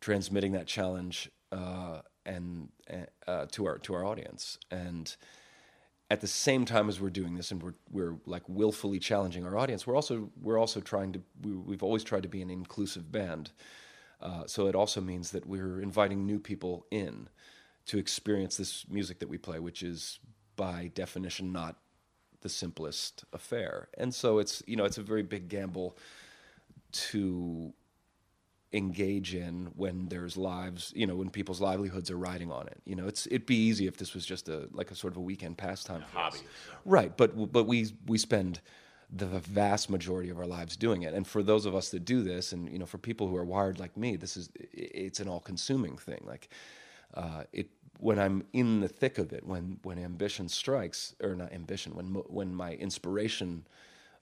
[0.00, 2.68] transmitting that challenge uh, and
[3.26, 4.58] uh, to our to our audience.
[4.70, 5.14] And
[6.12, 9.56] at the same time as we're doing this and we're we're like willfully challenging our
[9.56, 13.10] audience, we're also we're also trying to we, have always tried to be an inclusive
[13.10, 13.50] band.
[14.20, 17.30] Uh, so it also means that we're inviting new people in
[17.86, 20.18] to experience this music that we play, which is
[20.54, 21.76] by definition not
[22.42, 23.88] the simplest affair.
[23.96, 25.96] And so it's you know it's a very big gamble
[26.92, 27.72] to
[28.72, 32.80] engage in when there's lives, you know, when people's livelihoods are riding on it.
[32.84, 35.18] You know, it's it'd be easy if this was just a like a sort of
[35.18, 36.38] a weekend pastime, a hobby,
[36.84, 37.16] right?
[37.16, 38.60] But but we we spend
[39.14, 42.22] the vast majority of our lives doing it, and for those of us that do
[42.22, 45.28] this, and you know, for people who are wired like me, this is it's an
[45.28, 46.24] all-consuming thing.
[46.26, 46.48] Like
[47.14, 51.52] uh, it when I'm in the thick of it, when when ambition strikes, or not
[51.52, 53.66] ambition, when when my inspiration,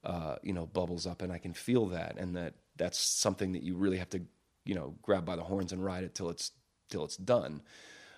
[0.04, 3.62] uh, you know, bubbles up, and I can feel that, and that that's something that
[3.62, 4.22] you really have to
[4.64, 6.52] you know grab by the horns and ride it till it's
[6.88, 7.62] till it's done.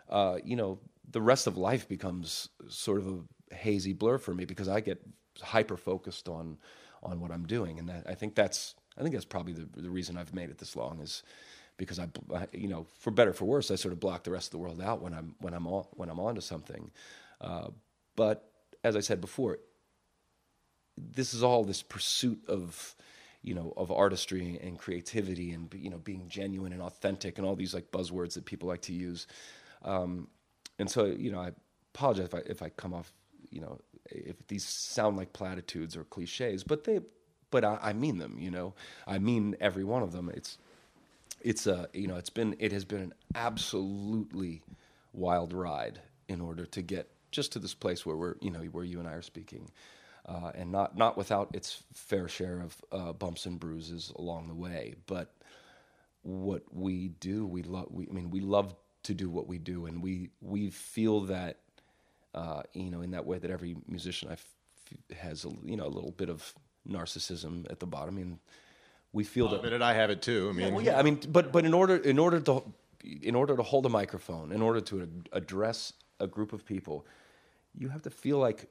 [0.09, 0.79] Uh, you know,
[1.11, 3.07] the rest of life becomes sort of
[3.51, 5.01] a hazy blur for me because I get
[5.41, 6.59] hyper focused on
[7.03, 9.91] on what I'm doing, and that, I think that's I think that's probably the the
[9.91, 11.23] reason I've made it this long is
[11.77, 12.07] because I,
[12.53, 14.81] you know, for better for worse, I sort of block the rest of the world
[14.81, 16.91] out when I'm when I'm on when I'm onto something.
[17.41, 17.69] Uh,
[18.15, 18.51] but
[18.85, 19.59] as I said before,
[20.97, 22.95] this is all this pursuit of
[23.43, 27.57] you know of artistry and creativity and you know being genuine and authentic and all
[27.57, 29.27] these like buzzwords that people like to use.
[29.83, 30.29] Um,
[30.79, 31.51] and so you know i
[31.95, 33.13] apologize if i if i come off
[33.51, 33.79] you know
[34.11, 37.01] if these sound like platitudes or cliches but they
[37.51, 38.75] but I, I mean them you know?
[39.07, 40.29] I mean every one of them.
[40.35, 40.59] It's
[41.41, 44.63] it's a you know it's been it has been an absolutely
[45.13, 48.85] wild ride in order to get just to this place where we're you know where
[48.85, 49.71] you and i are speaking
[50.27, 54.55] uh, and not not without its fair share of uh, bumps and bruises along the
[54.55, 54.95] way.
[55.07, 55.35] But
[56.23, 57.89] what we do, we love.
[57.91, 61.59] We, I mean, we love to do what we do, and we we feel that
[62.35, 65.87] uh, you know in that way that every musician I f- has a, you know
[65.87, 66.55] a little bit of
[66.89, 68.15] narcissism at the bottom.
[68.15, 68.39] I mean,
[69.13, 69.65] we feel that.
[69.65, 70.49] Admit I have it too.
[70.51, 70.99] I mean, yeah, well, yeah.
[70.99, 72.63] I mean, but but in order in order to
[73.23, 77.07] in order to hold a microphone, in order to address a group of people,
[77.75, 78.69] you have to feel like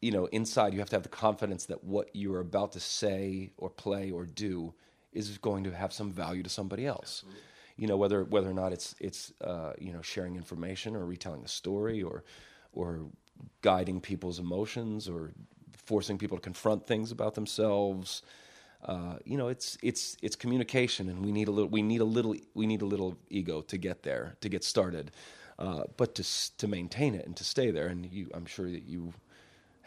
[0.00, 3.50] you know, inside you have to have the confidence that what you're about to say
[3.56, 4.74] or play or do
[5.12, 7.22] is going to have some value to somebody else.
[7.24, 7.40] Absolutely.
[7.76, 11.44] You know, whether whether or not it's it's uh, you know sharing information or retelling
[11.44, 12.24] a story or
[12.72, 13.06] or
[13.62, 15.32] guiding people's emotions or
[15.76, 18.22] forcing people to confront things about themselves.
[18.84, 22.04] Uh, you know, it's it's it's communication, and we need a little we need a
[22.04, 25.10] little we need a little ego to get there to get started,
[25.58, 26.24] uh, but to
[26.58, 27.88] to maintain it and to stay there.
[27.88, 29.12] And you, I'm sure that you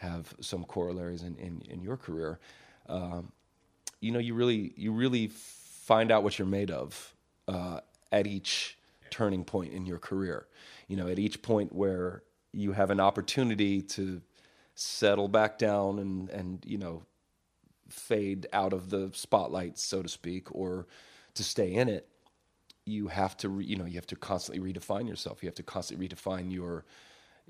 [0.00, 2.38] have some corollaries in, in, in your career.
[2.88, 3.32] Um,
[4.00, 7.14] you know, you really you really find out what you're made of
[7.46, 8.78] uh, at each
[9.10, 10.46] turning point in your career.
[10.88, 14.22] You know, at each point where you have an opportunity to
[14.74, 17.02] settle back down and and you know
[17.90, 20.86] fade out of the spotlight, so to speak, or
[21.34, 22.08] to stay in it.
[22.86, 25.42] You have to, re, you know, you have to constantly redefine yourself.
[25.42, 26.86] You have to constantly redefine your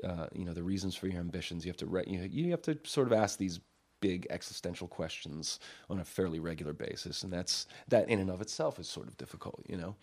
[0.04, 1.64] uh, you know the reasons for your ambitions.
[1.64, 3.60] You have to re- you, you have to sort of ask these
[4.00, 8.78] big existential questions on a fairly regular basis, and that's that in and of itself
[8.78, 9.94] is sort of difficult, you know.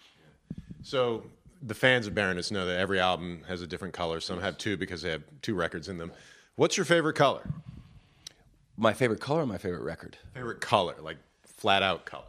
[0.83, 1.23] So
[1.61, 4.19] the fans of Baroness know that every album has a different color.
[4.19, 6.11] Some have two because they have two records in them.
[6.55, 7.41] What's your favorite color?
[8.77, 10.17] My favorite color, my favorite record.
[10.33, 12.23] Favorite color, like flat out color.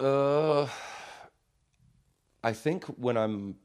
[0.00, 0.66] Uh,
[2.42, 3.56] I think when I'm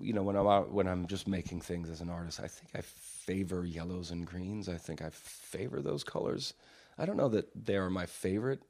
[0.00, 2.70] you know, when I'm out, when I'm just making things as an artist, I think
[2.74, 4.68] I favor yellows and greens.
[4.68, 6.54] I think I favor those colors.
[6.98, 8.60] I don't know that they are my favorite.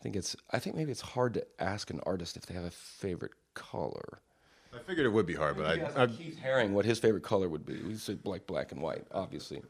[0.00, 0.36] I think it's.
[0.50, 4.20] I think maybe it's hard to ask an artist if they have a favorite color.
[4.74, 7.48] I figured it would be hard, but I, I Keith Haring what his favorite color
[7.48, 7.76] would be.
[7.82, 9.62] He said like black and white, obviously.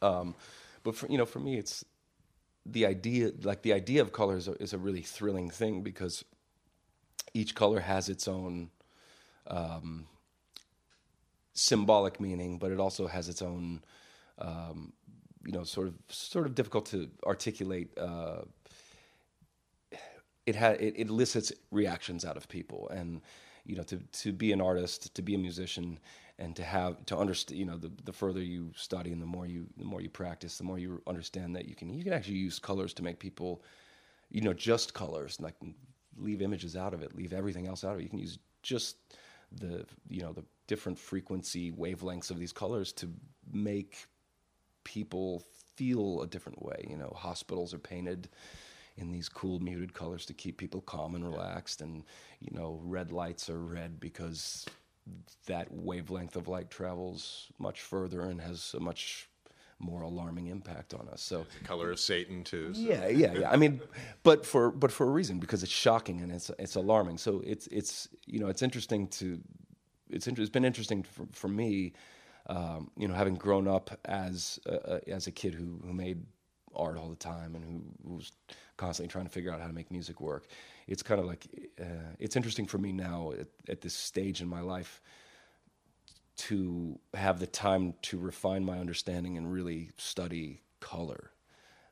[0.00, 0.34] Um,
[0.82, 1.84] but for you know, for me, it's
[2.64, 3.32] the idea.
[3.42, 6.24] Like the idea of color is a, is a really thrilling thing because
[7.34, 8.70] each color has its own
[9.46, 10.06] um,
[11.54, 13.82] symbolic meaning, but it also has its own,
[14.38, 14.92] um,
[15.44, 17.96] you know, sort of sort of difficult to articulate.
[17.98, 18.42] Uh,
[20.46, 23.20] it, ha- it, it elicits reactions out of people, and
[23.64, 25.98] you know, to to be an artist, to be a musician,
[26.38, 27.58] and to have to understand.
[27.58, 30.58] You know, the the further you study and the more you the more you practice,
[30.58, 33.62] the more you understand that you can you can actually use colors to make people,
[34.30, 35.54] you know, just colors, like
[36.16, 38.02] leave images out of it, leave everything else out of it.
[38.02, 38.96] You can use just
[39.60, 43.08] the you know the different frequency wavelengths of these colors to
[43.52, 44.06] make
[44.84, 45.42] people
[45.76, 46.86] feel a different way.
[46.88, 48.28] You know, hospitals are painted
[48.96, 52.04] in these cool muted colors to keep people calm and relaxed, and
[52.40, 54.66] you know, red lights are red because
[55.46, 59.28] that wavelength of light travels much further and has a much
[59.82, 61.22] more alarming impact on us.
[61.22, 62.74] So color of Satan too.
[62.74, 62.80] So.
[62.80, 63.50] Yeah, yeah, yeah.
[63.50, 63.80] I mean,
[64.22, 67.18] but for but for a reason because it's shocking and it's it's alarming.
[67.18, 69.40] So it's it's you know it's interesting to
[70.10, 71.92] it's it's been interesting for, for me,
[72.46, 76.24] um, you know, having grown up as a, as a kid who who made
[76.74, 78.32] art all the time and who, who was
[78.76, 80.46] constantly trying to figure out how to make music work.
[80.86, 81.46] It's kind of like
[81.80, 85.00] uh, it's interesting for me now at, at this stage in my life
[86.36, 91.32] to have the time to refine my understanding and really study color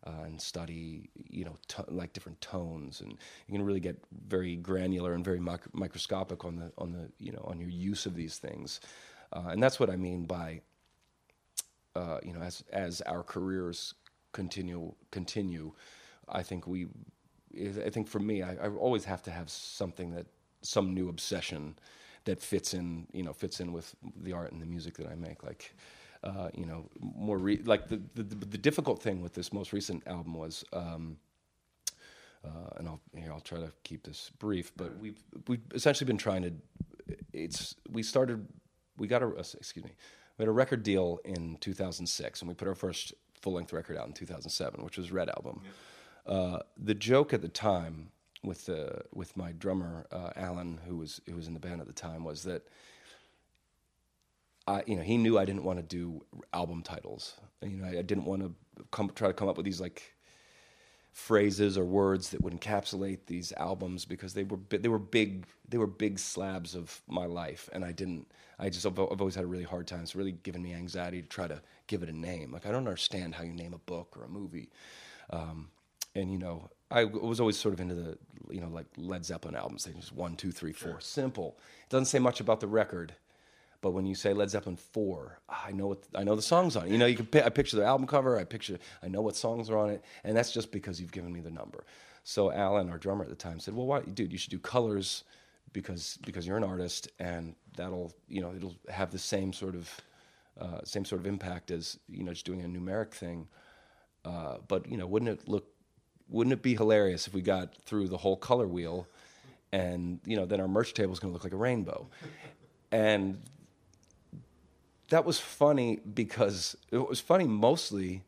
[0.06, 4.56] uh, and study, you know, to- like different tones, and you can really get very
[4.56, 8.14] granular and very mic- microscopic on the on the you know on your use of
[8.14, 8.80] these things,
[9.32, 10.62] uh, and that's what I mean by,
[11.94, 13.94] uh, you know, as as our careers
[14.32, 15.72] continue continue,
[16.28, 16.86] I think we,
[17.56, 20.26] I think for me, I, I always have to have something that
[20.62, 21.76] some new obsession
[22.24, 25.14] that fits in, you know, fits in with the art and the music that I
[25.14, 25.42] make.
[25.42, 25.74] Like,
[26.22, 30.06] uh, you know, more re- like the, the, the difficult thing with this most recent
[30.06, 31.16] album was, um,
[32.44, 36.18] uh, and I'll here I'll try to keep this brief, but we've we've essentially been
[36.18, 36.52] trying to.
[37.32, 38.46] It's we started
[38.96, 39.92] we got a excuse me
[40.40, 43.98] we had a record deal in 2006, and we put our first full length record
[43.98, 45.60] out in 2007, which was Red Album.
[45.62, 46.32] Yeah.
[46.32, 48.10] Uh, the joke at the time
[48.42, 51.86] with the with my drummer uh, Alan, who was who was in the band at
[51.86, 52.66] the time, was that
[54.66, 57.36] I you know he knew I didn't want to do album titles.
[57.62, 58.54] You know I, I didn't want to
[58.90, 60.14] come try to come up with these like
[61.12, 65.76] phrases or words that would encapsulate these albums because they were they were big they
[65.76, 69.44] were big slabs of my life and I didn't I just I've, I've always had
[69.44, 72.16] a really hard time it's really given me anxiety to try to give it a
[72.16, 74.70] name like I don't understand how you name a book or a movie
[75.30, 75.68] um,
[76.14, 78.18] and you know I was always sort of into the,
[78.50, 79.84] you know, like Led Zeppelin albums.
[79.84, 81.00] They just one, two, three, four, sure.
[81.00, 81.56] simple.
[81.84, 83.14] It doesn't say much about the record,
[83.80, 86.86] but when you say Led Zeppelin four, I know what I know the songs on
[86.86, 86.90] it.
[86.90, 88.38] You know, you can I picture the album cover.
[88.38, 91.32] I picture I know what songs are on it, and that's just because you've given
[91.32, 91.84] me the number.
[92.24, 95.24] So Alan, our drummer at the time, said, "Well, why, dude, you should do colors
[95.72, 99.90] because because you're an artist, and that'll you know it'll have the same sort of
[100.60, 103.46] uh, same sort of impact as you know just doing a numeric thing."
[104.24, 105.66] Uh, but you know, wouldn't it look
[106.30, 109.06] wouldn't it be hilarious if we got through the whole color wheel
[109.72, 112.06] and you know then our merch table is going to look like a rainbow?
[112.92, 113.40] And
[115.10, 118.22] that was funny because it was funny mostly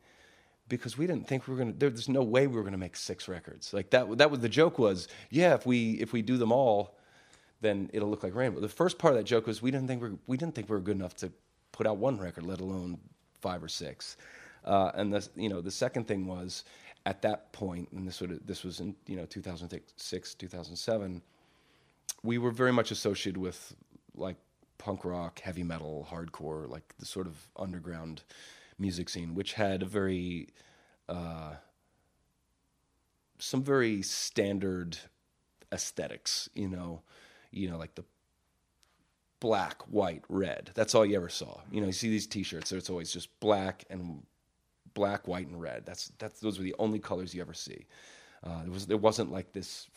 [0.69, 2.73] because we didn't think we were going to there, there's no way we were going
[2.73, 3.73] to make six records.
[3.73, 6.97] Like that that was the joke was yeah if we if we do them all
[7.61, 8.61] then it'll look like rainbow.
[8.61, 10.75] The first part of that joke was we didn't think we we didn't think we
[10.75, 11.33] were good enough to
[11.71, 12.99] put out one record let alone
[13.41, 14.17] five or six.
[14.65, 16.65] Uh, and the you know the second thing was
[17.05, 21.23] at that point, and this would this was in you know 2006, 2007,
[22.23, 23.75] we were very much associated with
[24.15, 24.37] like
[24.79, 28.23] punk rock, heavy metal, hardcore, like the sort of underground
[28.79, 30.49] music scene, which had a very
[31.09, 31.55] uh,
[33.38, 34.97] some very standard
[35.73, 37.03] aesthetics, you know,
[37.51, 38.05] you know, like the
[39.41, 40.71] black, white, red.
[40.75, 41.61] That's all you ever saw.
[41.71, 44.23] You know, you see these T-shirts, it's always just black and
[44.94, 45.85] black, white, and red.
[45.87, 47.87] That's that's those were the only colors you ever see.
[48.44, 49.88] Uh, there was there wasn't like this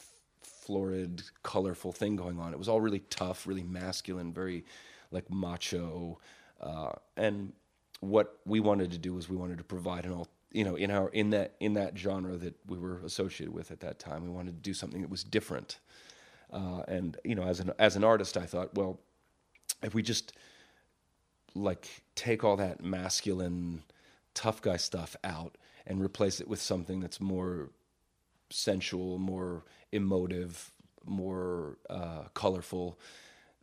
[0.41, 2.53] florid, colorful thing going on.
[2.53, 4.65] It was all really tough, really masculine, very
[5.11, 6.19] like macho.
[6.59, 7.53] Uh, and
[7.99, 10.91] what we wanted to do was we wanted to provide an all you know in
[10.91, 14.23] our in that in that genre that we were associated with at that time.
[14.23, 15.79] We wanted to do something that was different.
[16.51, 18.99] Uh, and you know, as an as an artist, I thought, well,
[19.83, 20.33] if we just
[21.53, 23.83] like take all that masculine
[24.35, 27.71] tough guy stuff out and replace it with something that's more
[28.49, 30.71] sensual, more emotive,
[31.05, 32.99] more uh, colorful,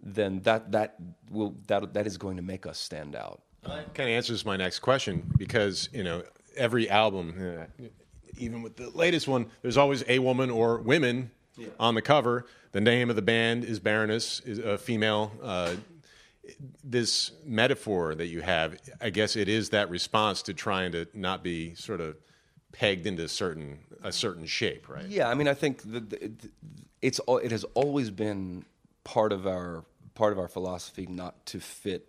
[0.01, 0.97] then that that
[1.31, 3.43] will that that is going to make us stand out.
[3.63, 6.25] That kind of answers my next question because you know
[6.57, 7.69] every album,
[8.37, 11.69] even with the latest one, there's always a woman or women yeah.
[11.79, 12.47] on the cover.
[12.73, 15.75] The name of the band is Baroness, is a female uh,
[16.83, 21.43] this metaphor that you have, I guess it is that response to trying to not
[21.43, 22.17] be sort of
[22.73, 25.07] pegged into certain a certain shape, right?
[25.07, 26.33] Yeah, I mean, I think the, the,
[27.01, 28.65] it's it has always been
[29.05, 29.85] part of our
[30.15, 32.09] part of our philosophy not to fit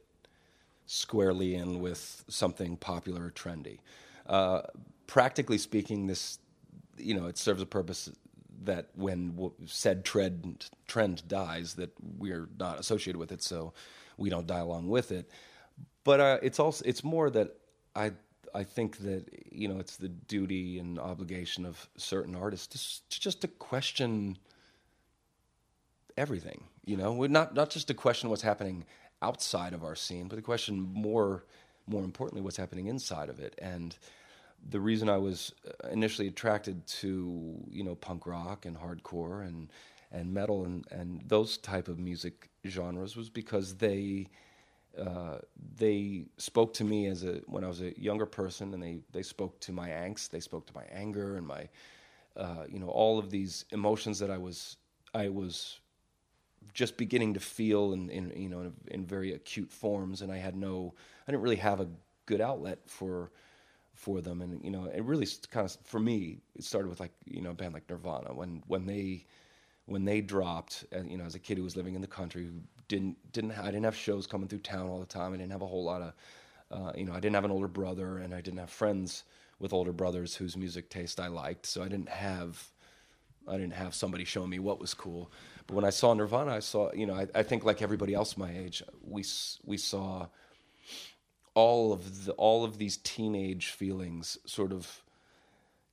[0.86, 3.80] squarely in with something popular or trendy.
[4.26, 4.62] Uh,
[5.08, 6.40] practically speaking, this
[6.98, 8.12] you know it serves a purpose
[8.64, 13.74] that when said trend trend dies, that we're not associated with it, so
[14.18, 15.30] we don't die along with it.
[16.04, 17.56] But uh, it's also it's more that
[17.96, 18.12] I
[18.54, 23.22] I think that you know it's the duty and obligation of certain artists to, to
[23.22, 24.38] just to question
[26.18, 26.66] everything.
[26.86, 28.86] You know, We're not not just to question what's happening
[29.22, 31.46] outside of our scene, but to question more
[31.88, 33.56] more importantly what's happening inside of it.
[33.62, 33.98] And
[34.70, 39.72] the reason I was uh, initially attracted to you know punk rock and hardcore and
[40.12, 44.28] and metal and and those type of music genres was because they
[44.98, 45.40] uh,
[45.76, 49.24] they spoke to me as a when I was a younger person, and they they
[49.24, 51.68] spoke to my angst, they spoke to my anger and my
[52.38, 54.78] uh, you know all of these emotions that I was
[55.14, 55.80] I was
[56.74, 60.38] just beginning to feel in, in you know in, in, very acute forms, and I
[60.38, 60.94] had no
[61.28, 61.88] I didn't really have a
[62.26, 63.32] good outlet for
[63.94, 67.14] for them, and you know it really kind of for me it started with like
[67.26, 68.34] you know a band like Nirvana.
[68.34, 69.26] When when they
[69.86, 72.44] when they dropped, uh, you know, as a kid who was living in the country,
[72.44, 75.34] who didn't didn't I didn't have shows coming through town all the time.
[75.34, 76.14] I didn't have a whole lot of,
[76.72, 79.24] uh, you know, I didn't have an older brother, and I didn't have friends
[79.60, 81.66] with older brothers whose music taste I liked.
[81.66, 82.66] So I didn't have,
[83.48, 85.32] I didn't have somebody showing me what was cool.
[85.68, 88.38] But when I saw Nirvana, I saw, you know, I, I think like everybody else
[88.38, 89.24] my age, we
[89.66, 90.28] we saw
[91.56, 95.04] all of the all of these teenage feelings sort of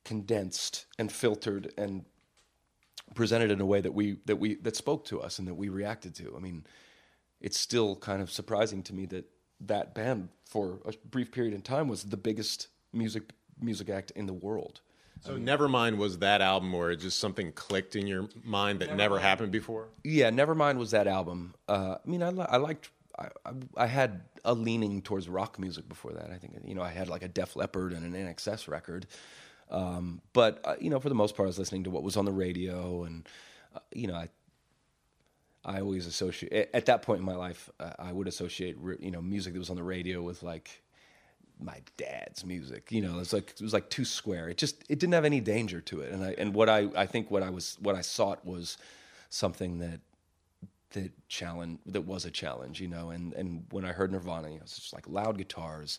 [0.05, 2.05] condensed and filtered and
[3.15, 5.69] presented in a way that we that we that spoke to us and that we
[5.69, 6.35] reacted to.
[6.37, 6.65] I mean,
[7.41, 9.27] it's still kind of surprising to me that
[9.61, 14.27] that band for a brief period in time was the biggest music music act in
[14.27, 14.81] the world.
[15.23, 18.91] So I mean, Nevermind was that album where just something clicked in your mind that
[18.91, 18.97] Nevermind.
[18.97, 19.89] never happened before.
[20.03, 21.55] Yeah, Nevermind was that album.
[21.69, 22.91] Uh, I mean, I, I liked.
[23.19, 23.29] I,
[23.77, 26.31] I, had a leaning towards rock music before that.
[26.31, 29.07] I think you know I had like a Def Leppard and an INXS record,
[29.71, 32.17] um, but uh, you know, for the most part, I was listening to what was
[32.17, 33.29] on the radio, and
[33.75, 34.29] uh, you know, I
[35.65, 39.23] I always associate at that point in my life, uh, I would associate you know
[39.23, 40.83] music that was on the radio with like
[41.63, 42.91] my dad's music.
[42.91, 44.49] You know, it was like it was like too square.
[44.49, 47.07] It just it didn't have any danger to it, and I and what I I
[47.07, 48.77] think what I was what I sought was
[49.29, 50.01] something that
[50.93, 53.11] that challenge that was a challenge, you know.
[53.11, 55.99] And and when I heard Nirvana, you know, it's just like loud guitars,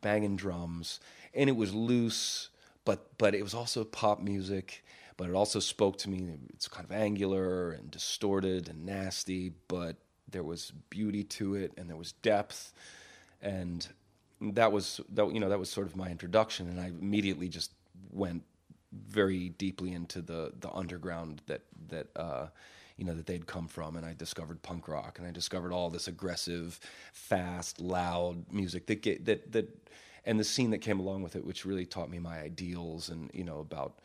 [0.00, 0.98] banging drums,
[1.34, 2.48] and it was loose
[2.84, 4.84] but but it was also pop music.
[5.16, 6.28] But it also spoke to me.
[6.54, 9.96] It's kind of angular and distorted and nasty, but
[10.28, 12.72] there was beauty to it and there was depth,
[13.40, 13.86] and
[14.40, 17.70] that was that you know that was sort of my introduction, and I immediately just
[18.10, 18.42] went
[18.92, 22.46] very deeply into the the underground that that uh,
[22.96, 25.90] you know that they'd come from, and I discovered punk rock, and I discovered all
[25.90, 26.78] this aggressive,
[27.12, 29.88] fast, loud music that get, that that
[30.26, 33.30] and the scene that came along with it, which really taught me my ideals and
[33.34, 33.98] you know about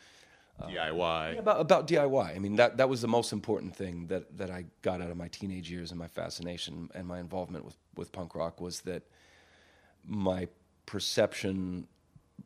[0.62, 1.34] uh, DIY.
[1.34, 2.36] Yeah, about about DIY.
[2.36, 5.18] I mean that that was the most important thing that that I got out of
[5.18, 9.04] my teenage years and my fascination and my involvement with with punk rock was that
[10.06, 10.48] my
[10.86, 11.88] perception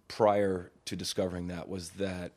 [0.08, 2.34] prior to discovering that was that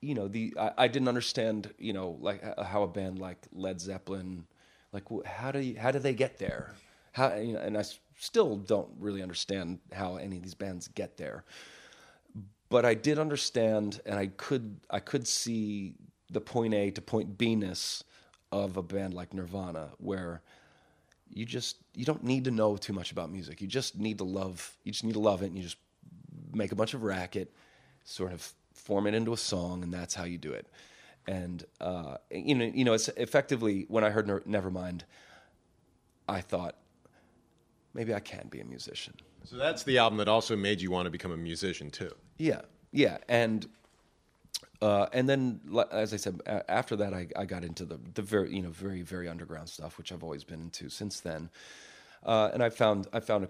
[0.00, 3.80] you know the I, I, didn't understand you know like how a band like Led
[3.80, 4.46] Zeppelin
[4.92, 6.74] like how do you, how do they get there
[7.12, 7.84] how you know, and I
[8.18, 11.44] still don't really understand how any of these bands get there.
[12.68, 15.94] But I did understand, and I could I could see
[16.30, 18.02] the point A to point B ness
[18.50, 20.42] of a band like Nirvana, where
[21.28, 23.60] you just you don't need to know too much about music.
[23.60, 24.76] You just need to love.
[24.84, 25.76] You just need to love it, and you just
[26.52, 27.52] make a bunch of racket,
[28.04, 30.66] sort of form it into a song, and that's how you do it.
[31.26, 35.02] And uh, you know, you know, it's effectively when I heard Nevermind,
[36.28, 36.76] I thought
[37.94, 39.14] maybe I can be a musician.
[39.44, 42.12] So that's the album that also made you want to become a musician too.
[42.38, 43.66] Yeah, yeah, and
[44.82, 48.54] uh, and then as I said, after that I, I got into the the very
[48.54, 51.50] you know very very underground stuff, which I've always been into since then.
[52.24, 53.48] Uh, and I found I found a,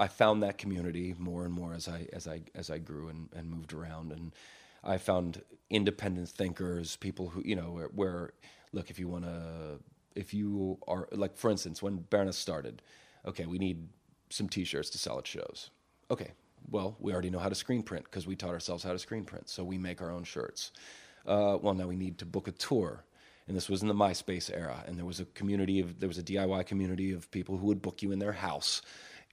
[0.00, 3.28] I found that community more and more as I as I as I grew and,
[3.34, 4.32] and moved around, and
[4.84, 8.32] I found independent thinkers, people who you know where, where
[8.72, 9.80] look if you want to
[10.14, 12.82] if you are like for instance when Baroness started
[13.26, 13.88] okay, we need
[14.30, 15.70] some T-shirts to sell at shows.
[16.10, 16.32] Okay,
[16.70, 19.24] well, we already know how to screen print because we taught ourselves how to screen
[19.24, 20.72] print, so we make our own shirts.
[21.26, 23.04] Uh, well, now we need to book a tour,
[23.46, 26.18] and this was in the MySpace era, and there was a community of there was
[26.18, 28.82] a DIY community of people who would book you in their house,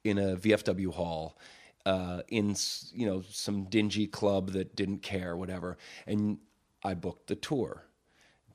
[0.04, 1.38] in a VFW hall,
[1.86, 2.56] uh, in
[2.94, 5.78] you know some dingy club that didn't care, whatever,
[6.08, 6.39] and
[6.84, 7.86] I booked the tour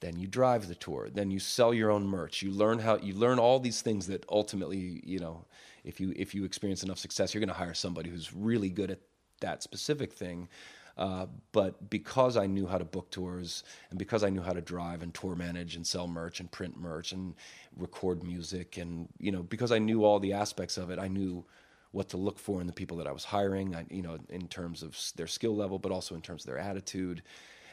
[0.00, 3.14] then you drive the tour then you sell your own merch you learn how you
[3.14, 5.44] learn all these things that ultimately you know
[5.84, 8.90] if you if you experience enough success you're going to hire somebody who's really good
[8.90, 9.00] at
[9.40, 10.48] that specific thing
[10.98, 14.60] uh, but because I knew how to book tours and because I knew how to
[14.60, 17.34] drive and tour manage and sell merch and print merch and
[17.76, 21.44] record music and you know because I knew all the aspects of it, I knew
[21.92, 23.74] what to look for in the people that I was hiring.
[23.74, 26.58] I, you know, in terms of their skill level, but also in terms of their
[26.58, 27.22] attitude.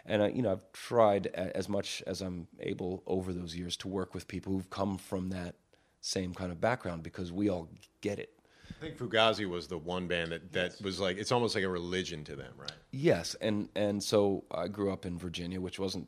[0.05, 3.87] And I, you know, I've tried as much as I'm able over those years to
[3.87, 5.55] work with people who've come from that
[6.01, 7.67] same kind of background because we all
[8.01, 8.31] get it.
[8.69, 10.81] I think Fugazi was the one band that, that yes.
[10.81, 12.71] was like it's almost like a religion to them, right?
[12.91, 16.07] Yes, and and so I grew up in Virginia, which wasn't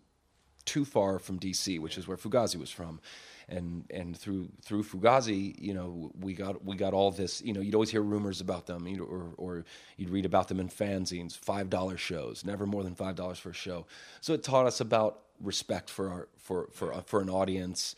[0.65, 2.99] too far from D.C., which is where Fugazi was from,
[3.49, 7.41] and and through through Fugazi, you know, we got we got all this.
[7.41, 10.47] You know, you'd always hear rumors about them, you know, or or you'd read about
[10.47, 13.85] them in fanzines, five dollar shows, never more than five dollars for a show.
[14.21, 17.95] So it taught us about respect for our for for uh, for an audience,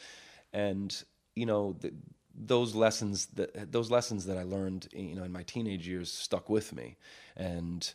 [0.53, 1.03] and
[1.35, 1.75] you know.
[1.79, 1.93] The,
[2.41, 6.49] those lessons that those lessons that I learned, you know, in my teenage years stuck
[6.49, 6.95] with me,
[7.35, 7.91] and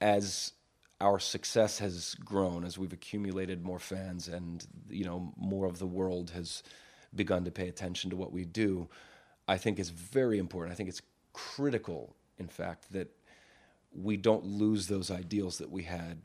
[0.00, 0.54] as
[1.02, 5.86] our success has grown, as we've accumulated more fans, and you know, more of the
[5.86, 6.62] world has
[7.14, 8.88] begun to pay attention to what we do,
[9.48, 10.72] I think it's very important.
[10.72, 13.08] I think it's critical, in fact, that
[13.92, 16.22] we don't lose those ideals that we had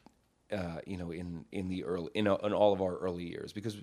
[0.52, 3.82] uh, you know, in in the early in, in all of our early years, because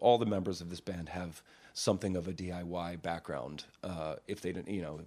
[0.00, 1.40] all the members of this band have
[1.72, 3.64] something of a DIY background.
[3.84, 5.00] Uh, if they didn't, you know,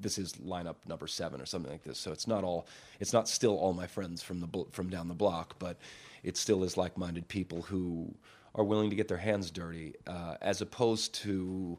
[0.00, 1.98] this is lineup number seven or something like this.
[1.98, 2.66] So it's not all,
[2.98, 5.78] it's not still all my friends from the from down the block, but
[6.22, 8.14] it still is like-minded people who
[8.54, 11.78] are willing to get their hands dirty, uh, as opposed to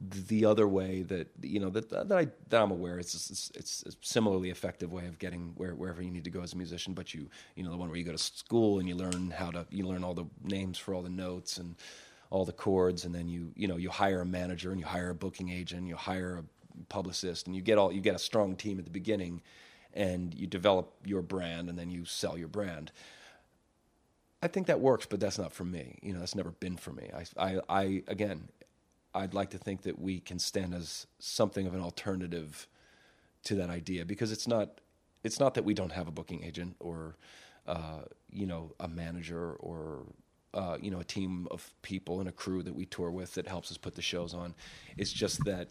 [0.00, 3.82] the other way that you know that that, I, that I'm aware it's, it's, it's
[3.82, 6.94] a similarly effective way of getting where, wherever you need to go as a musician.
[6.94, 9.50] But you you know the one where you go to school and you learn how
[9.50, 11.74] to you learn all the names for all the notes and
[12.30, 15.10] all the chords, and then you you know you hire a manager and you hire
[15.10, 16.44] a booking agent, you hire a
[16.88, 19.42] publicist, and you get all you get a strong team at the beginning,
[19.94, 22.92] and you develop your brand, and then you sell your brand.
[24.42, 25.98] I think that works, but that's not for me.
[26.00, 27.10] You know, that's never been for me.
[27.12, 28.48] I, I, I again,
[29.14, 32.68] I'd like to think that we can stand as something of an alternative
[33.44, 34.80] to that idea because it's not
[35.24, 37.16] it's not that we don't have a booking agent or
[37.66, 40.06] uh, you know a manager or
[40.54, 43.46] uh, you know a team of people and a crew that we tour with that
[43.46, 44.54] helps us put the shows on.
[44.96, 45.68] It's just that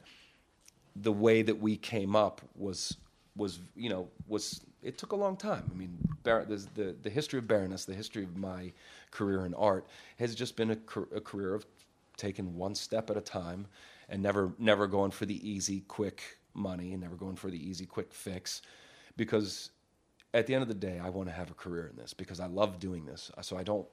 [1.02, 2.98] the way that we came up was
[3.36, 5.70] was you know was it took a long time.
[5.72, 8.72] I mean, Bar- the the history of Baroness, the history of my
[9.12, 9.88] career in art
[10.20, 10.78] has just been a,
[11.16, 11.66] a career of
[12.18, 13.68] taking one step at a time
[14.10, 17.86] and never never going for the easy quick money and never going for the easy
[17.86, 18.62] quick fix
[19.16, 19.70] because
[20.34, 22.40] at the end of the day I want to have a career in this because
[22.40, 23.88] I love doing this so I don't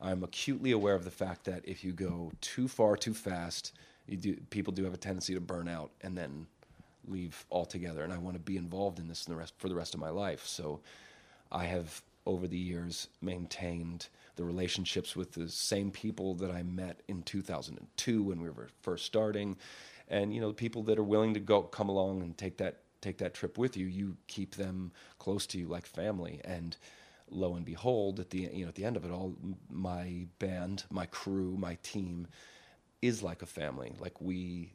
[0.00, 3.72] I'm acutely aware of the fact that if you go too far too fast
[4.08, 6.46] do, people do have a tendency to burn out and then
[7.08, 8.02] leave altogether.
[8.02, 10.00] And I want to be involved in this in the rest, for the rest of
[10.00, 10.46] my life.
[10.46, 10.80] So
[11.50, 17.00] I have over the years maintained the relationships with the same people that I met
[17.08, 19.56] in 2002 when we were first starting,
[20.08, 23.18] and you know, people that are willing to go come along and take that take
[23.18, 23.86] that trip with you.
[23.86, 26.76] You keep them close to you like family, and
[27.28, 29.34] lo and behold, at the you know at the end of it all,
[29.70, 32.28] my band, my crew, my team
[33.02, 33.92] is like a family.
[34.00, 34.72] Like we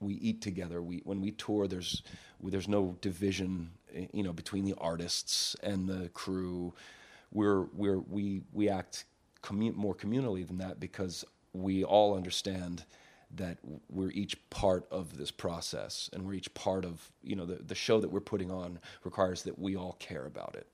[0.00, 0.82] we eat together.
[0.82, 2.02] We when we tour, there's
[2.42, 3.70] there's no division,
[4.12, 6.74] you know, between the artists and the crew
[7.32, 9.04] we're, we're, we, we act
[9.42, 12.84] commun- more communally than that because we all understand
[13.36, 13.58] that
[13.88, 17.76] we're each part of this process and we're each part of you know the, the
[17.76, 20.66] show that we're putting on requires that we all care about it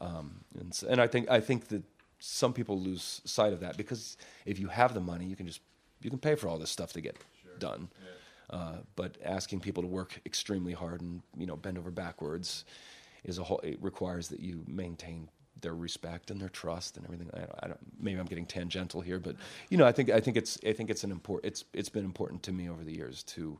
[0.00, 1.82] um, and, and I think I think that
[2.18, 4.16] some people lose sight of that because
[4.46, 5.60] if you have the money you can just
[6.02, 7.52] you can pay for all this stuff to get sure.
[7.58, 8.56] done yeah.
[8.56, 12.64] uh, but asking people to work extremely hard and you know bend over backwards
[13.24, 15.28] is a whole it requires that you maintain
[15.60, 17.30] their respect and their trust and everything.
[17.34, 19.36] I don't, I don't, maybe I'm getting tangential here, but
[19.68, 22.04] you know, I think I think it's I think it's an important it's it's been
[22.04, 23.58] important to me over the years to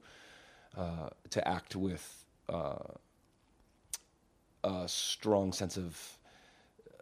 [0.76, 2.78] uh, to act with uh,
[4.64, 6.18] a strong sense of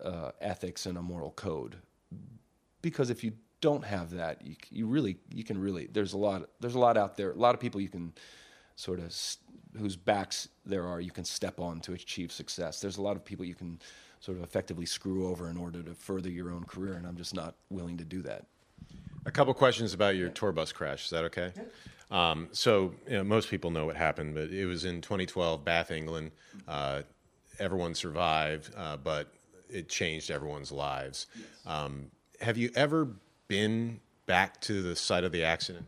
[0.03, 1.77] uh, ethics and a moral code,
[2.83, 6.49] because if you don't have that, you, you really you can really there's a lot
[6.61, 8.13] there's a lot out there, a lot of people you can
[8.77, 9.15] sort of
[9.77, 12.81] whose backs there are you can step on to achieve success.
[12.81, 13.81] There's a lot of people you can
[14.21, 17.35] sort of effectively screw over in order to further your own career, and I'm just
[17.35, 18.47] not willing to do that.
[19.27, 21.05] A couple questions about your tour bus crash.
[21.05, 21.53] Is that okay?
[21.57, 21.63] Yeah.
[22.11, 25.91] Um, so you know, most people know what happened, but it was in 2012, Bath,
[25.91, 26.31] England.
[26.67, 27.03] Uh,
[27.59, 29.33] everyone survived, uh, but
[29.69, 31.27] it changed everyone's lives.
[31.35, 31.47] Yes.
[31.67, 33.09] Um, have you ever
[33.49, 35.87] been back to the site of the accident?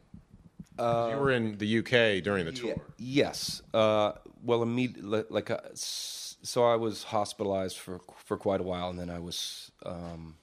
[0.78, 2.76] you were in the UK during the tour.
[2.96, 3.60] Yes.
[3.74, 8.98] Uh, well, immediately, like, uh, so I was hospitalized for for quite a while, and
[8.98, 10.36] then I was um,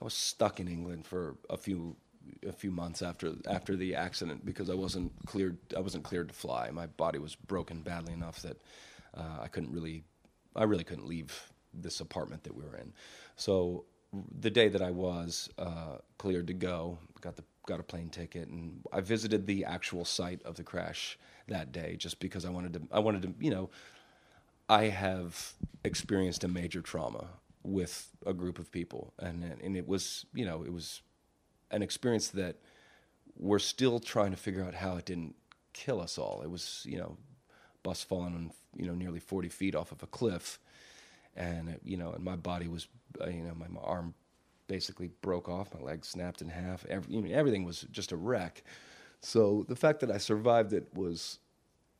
[0.00, 1.96] I was stuck in England for a few
[2.46, 5.58] a few months after after the accident because I wasn't cleared.
[5.76, 6.70] I wasn't cleared to fly.
[6.70, 8.60] My body was broken badly enough that
[9.16, 10.04] uh, I couldn't really,
[10.54, 12.92] I really couldn't leave this apartment that we were in.
[13.36, 13.84] So
[14.40, 18.48] the day that I was uh, cleared to go, got the got a plane ticket,
[18.48, 22.74] and I visited the actual site of the crash that day just because I wanted
[22.74, 22.82] to.
[22.92, 23.70] I wanted to, you know,
[24.68, 25.54] I have
[25.84, 27.26] experienced a major trauma
[27.62, 31.02] with a group of people, and and it was, you know, it was
[31.70, 32.56] an experience that
[33.36, 35.34] we're still trying to figure out how it didn't
[35.72, 36.42] kill us all.
[36.42, 37.16] It was, you know,
[37.82, 40.58] bus falling, you know, nearly 40 feet off of a cliff,
[41.36, 42.86] and it, you know, and my body was,
[43.26, 44.14] you know, my, my arm
[44.66, 46.84] basically broke off, my leg snapped in half.
[46.86, 48.62] Every, you know, everything was just a wreck.
[49.20, 51.38] So the fact that I survived it was,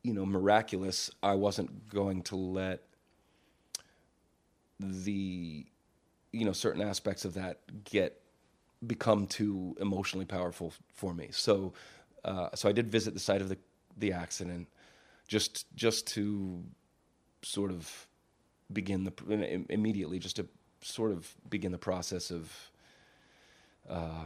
[0.03, 1.09] you know, miraculous.
[1.23, 2.83] I wasn't going to let
[4.79, 5.65] the,
[6.31, 8.21] you know, certain aspects of that get
[8.85, 11.29] become too emotionally powerful for me.
[11.31, 11.73] So,
[12.23, 13.57] uh, so I did visit the site of the
[13.97, 14.67] the accident,
[15.27, 16.63] just just to
[17.41, 18.07] sort of
[18.73, 20.47] begin the immediately, just to
[20.85, 22.51] sort of begin the process of
[23.89, 24.25] uh,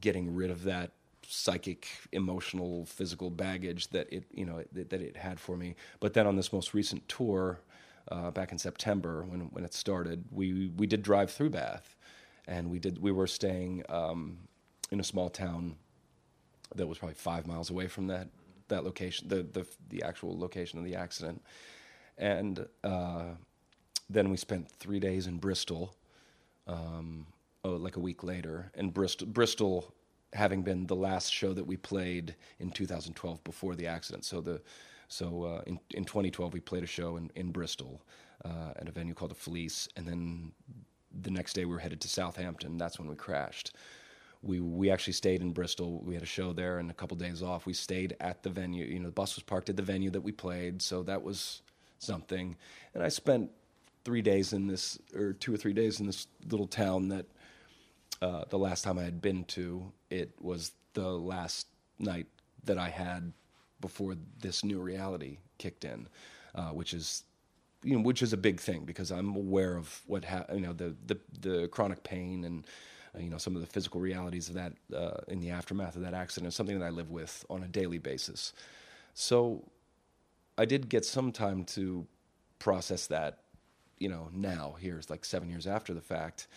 [0.00, 0.92] getting rid of that
[1.26, 5.74] psychic, emotional, physical baggage that it you know that, that it had for me.
[6.00, 7.60] But then on this most recent tour.
[8.10, 11.96] Uh, back in September, when when it started, we we did drive through Bath,
[12.48, 14.38] and we did we were staying um,
[14.90, 15.76] in a small town
[16.74, 18.28] that was probably five miles away from that
[18.68, 21.42] that location, the the the actual location of the accident,
[22.18, 23.34] and uh,
[24.10, 25.94] then we spent three days in Bristol,
[26.66, 27.26] um,
[27.64, 29.94] oh, like a week later, and Bristol Bristol
[30.32, 34.24] having been the last show that we played in 2012 before the accident.
[34.24, 34.60] So the
[35.08, 38.02] so uh, in in 2012 we played a show in in Bristol
[38.44, 40.52] uh, at a venue called the Fleece, and then
[41.22, 42.78] the next day we were headed to Southampton.
[42.78, 43.76] That's when we crashed.
[44.42, 46.00] We we actually stayed in Bristol.
[46.04, 47.64] We had a show there and a couple days off.
[47.64, 48.84] We stayed at the venue.
[48.86, 51.62] You know, the bus was parked at the venue that we played, so that was
[52.00, 52.56] something.
[52.94, 53.50] And I spent
[54.04, 57.26] three days in this, or two or three days in this little town that
[58.22, 59.92] uh, the last time I had been to.
[60.10, 61.66] It was the last
[61.98, 62.26] night
[62.64, 63.32] that I had
[63.80, 66.08] before this new reality kicked in,
[66.54, 67.24] uh, which is
[67.82, 70.72] you know, which is a big thing because I'm aware of what ha- you know
[70.72, 72.66] the the the chronic pain and
[73.14, 76.02] uh, you know some of the physical realities of that uh, in the aftermath of
[76.02, 78.52] that accident is something that I live with on a daily basis.
[79.14, 79.64] So
[80.58, 82.06] I did get some time to
[82.58, 83.38] process that,
[84.00, 86.48] you know, now here's like seven years after the fact,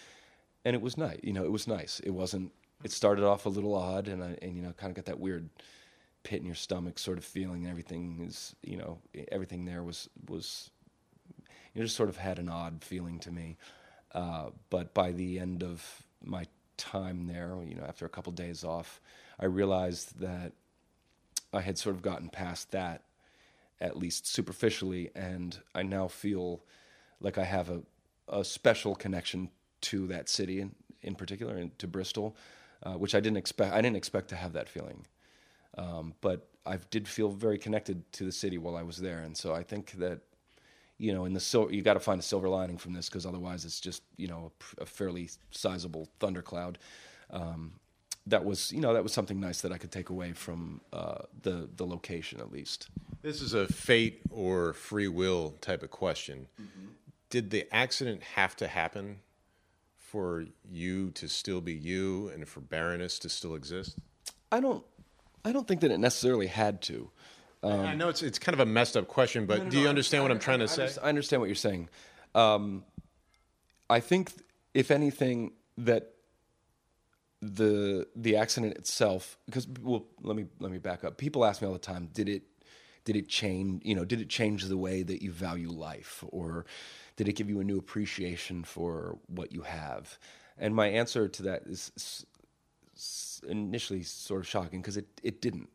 [0.66, 1.20] and it was nice.
[1.22, 2.00] You know, it was nice.
[2.04, 2.52] It wasn't.
[2.84, 5.20] It started off a little odd, and I and you know kind of got that
[5.20, 5.50] weird
[6.24, 7.64] pit in your stomach sort of feeling.
[7.64, 9.00] And everything is you know
[9.32, 10.72] everything there was was
[11.76, 13.58] it just sort of had an odd feeling to me.
[14.14, 16.46] Uh, but by the end of my
[16.78, 19.02] time there, you know, after a couple of days off,
[19.40, 20.54] I realized that
[21.52, 23.04] I had sort of gotten past that,
[23.82, 26.64] at least superficially, and I now feel
[27.24, 27.82] like I have a,
[28.28, 29.50] a special connection
[29.82, 32.36] to that city in, in particular, and to Bristol,
[32.84, 33.74] uh, which I didn't expect.
[33.74, 35.06] I didn't expect to have that feeling,
[35.78, 39.36] um, but I did feel very connected to the city while I was there, and
[39.36, 40.20] so I think that
[40.98, 43.26] you know, in the sil- you got to find a silver lining from this because
[43.26, 46.78] otherwise it's just you know a, a fairly sizable thundercloud.
[47.32, 47.74] Um,
[48.28, 51.24] that was you know that was something nice that I could take away from uh,
[51.42, 52.88] the the location at least.
[53.22, 56.48] This is a fate or free will type of question.
[56.62, 56.88] Mm-hmm.
[57.34, 59.22] Did the accident have to happen
[59.98, 63.98] for you to still be you and for Baroness to still exist?
[64.52, 64.86] I don't.
[65.44, 67.10] I don't think that it necessarily had to.
[67.64, 69.78] Um, I know it's it's kind of a messed up question, but no, no, do
[69.78, 70.88] you no, understand I, what I'm trying to say?
[71.02, 71.90] I understand what you're saying.
[72.36, 72.84] Um,
[73.90, 74.32] I think,
[74.76, 76.14] if anything, that
[77.42, 81.18] the the accident itself, because well, let me let me back up.
[81.18, 82.44] People ask me all the time, did it
[83.06, 83.84] did it change?
[83.86, 86.66] You know, did it change the way that you value life, or
[87.16, 90.18] did it give you a new appreciation for what you have?
[90.58, 92.26] And my answer to that is
[93.48, 95.70] initially sort of shocking because it it didn't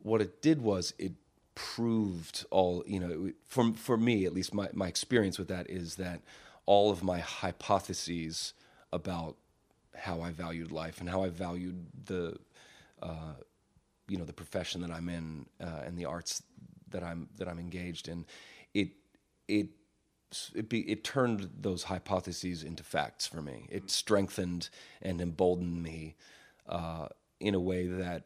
[0.00, 1.12] what it did was it
[1.54, 5.96] proved all you know for for me at least my my experience with that is
[5.96, 6.20] that
[6.66, 8.54] all of my hypotheses
[8.92, 9.36] about
[9.94, 12.36] how I valued life and how I valued the
[13.02, 13.34] uh,
[14.08, 16.42] you know the profession that I'm in uh, and the arts
[16.90, 18.24] that I'm that I'm engaged in
[18.74, 18.90] it
[19.46, 19.68] it
[20.54, 23.66] it, be, it turned those hypotheses into facts for me.
[23.70, 24.68] It strengthened
[25.00, 26.16] and emboldened me
[26.68, 27.08] uh,
[27.40, 28.24] in a way that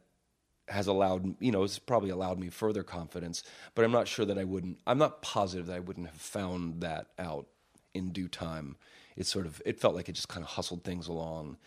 [0.69, 3.43] has allowed you know it's probably allowed me further confidence.
[3.75, 4.79] But I'm not sure that I wouldn't.
[4.87, 7.47] I'm not positive that I wouldn't have found that out
[7.93, 8.77] in due time.
[9.15, 11.57] It sort of it felt like it just kind of hustled things along,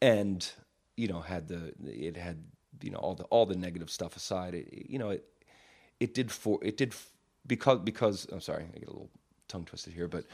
[0.00, 0.48] and
[0.96, 2.42] you know had the it had
[2.82, 4.54] you know all the all the negative stuff aside.
[4.54, 5.24] It, you know it
[6.00, 6.94] it did for it did
[7.46, 9.10] because because I'm sorry I get a little
[9.48, 10.24] tongue twisted here, but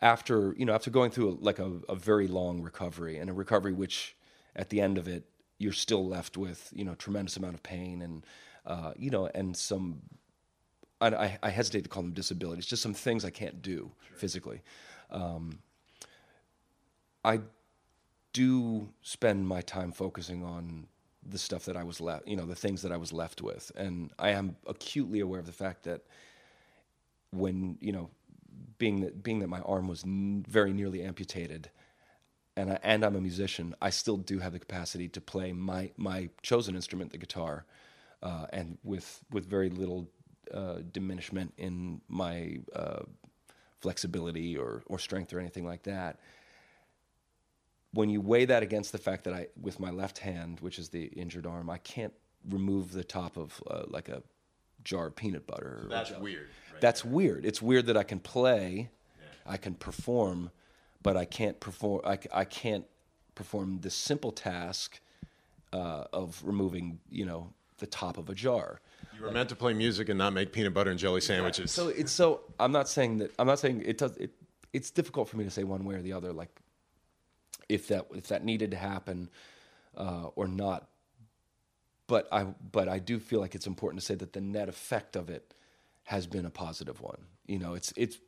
[0.00, 3.32] after you know after going through a, like a, a very long recovery and a
[3.32, 4.16] recovery which
[4.54, 5.24] at the end of it
[5.58, 8.24] you're still left with you know tremendous amount of pain and
[8.66, 10.00] uh, you know and some
[11.00, 14.16] I, I, hesitate to call them disabilities, just some things I can't do sure.
[14.16, 14.62] physically.
[15.10, 15.60] Um,
[17.24, 17.40] I
[18.32, 20.88] do spend my time focusing on
[21.28, 23.72] the stuff that I was left, you know, the things that I was left with,
[23.76, 26.02] and I am acutely aware of the fact that
[27.30, 28.10] when you know,
[28.78, 31.70] being that being that my arm was n- very nearly amputated,
[32.56, 35.90] and I, and I'm a musician, I still do have the capacity to play my
[35.96, 37.64] my chosen instrument, the guitar,
[38.22, 40.08] uh, and with with very little
[40.52, 43.02] uh, diminishment in my uh,
[43.80, 46.20] flexibility or or strength or anything like that.
[47.92, 50.90] When you weigh that against the fact that I, with my left hand, which is
[50.90, 52.12] the injured arm, I can't
[52.48, 54.22] remove the top of uh, like a
[54.84, 55.80] jar of peanut butter.
[55.82, 56.48] So that's weird.
[56.72, 57.12] Right that's there.
[57.12, 57.46] weird.
[57.46, 59.52] It's weird that I can play, yeah.
[59.52, 60.50] I can perform
[61.02, 62.02] but I can't perform.
[62.04, 62.84] I, I can't
[63.34, 65.00] perform the simple task
[65.72, 68.80] uh, of removing, you know, the top of a jar.
[69.14, 71.70] You were like, meant to play music and not make peanut butter and jelly sandwiches.
[71.70, 72.40] So it's so.
[72.58, 73.32] I'm not saying that.
[73.38, 74.16] I'm not saying it does.
[74.16, 74.32] It,
[74.72, 76.32] it's difficult for me to say one way or the other.
[76.32, 76.50] Like
[77.68, 79.30] if that if that needed to happen
[79.96, 80.88] uh, or not.
[82.06, 85.16] But I but I do feel like it's important to say that the net effect
[85.16, 85.54] of it
[86.04, 87.26] has been a positive one.
[87.46, 88.18] You know, it's it's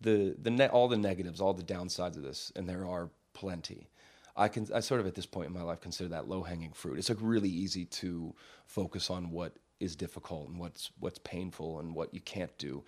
[0.00, 3.88] the the net all the negatives, all the downsides of this, and there are plenty.
[4.36, 6.72] I can I sort of at this point in my life consider that low hanging
[6.72, 6.98] fruit.
[6.98, 8.34] It's like really easy to
[8.66, 12.84] focus on what is difficult and what's what's painful and what you can't do.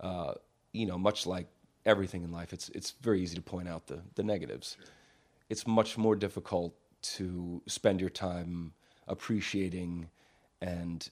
[0.00, 0.34] Uh,
[0.72, 1.46] you know, much like
[1.86, 4.76] everything in life, it's it's very easy to point out the the negatives.
[4.76, 4.86] Sure.
[5.50, 8.72] It's much more difficult to spend your time
[9.08, 10.08] appreciating
[10.62, 11.10] and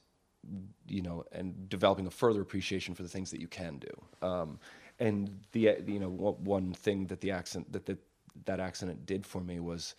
[0.87, 4.27] you know and developing a further appreciation for the things that you can do.
[4.27, 4.59] Um,
[4.99, 7.99] and the you know one thing that the accident that the,
[8.45, 9.95] that accident did for me was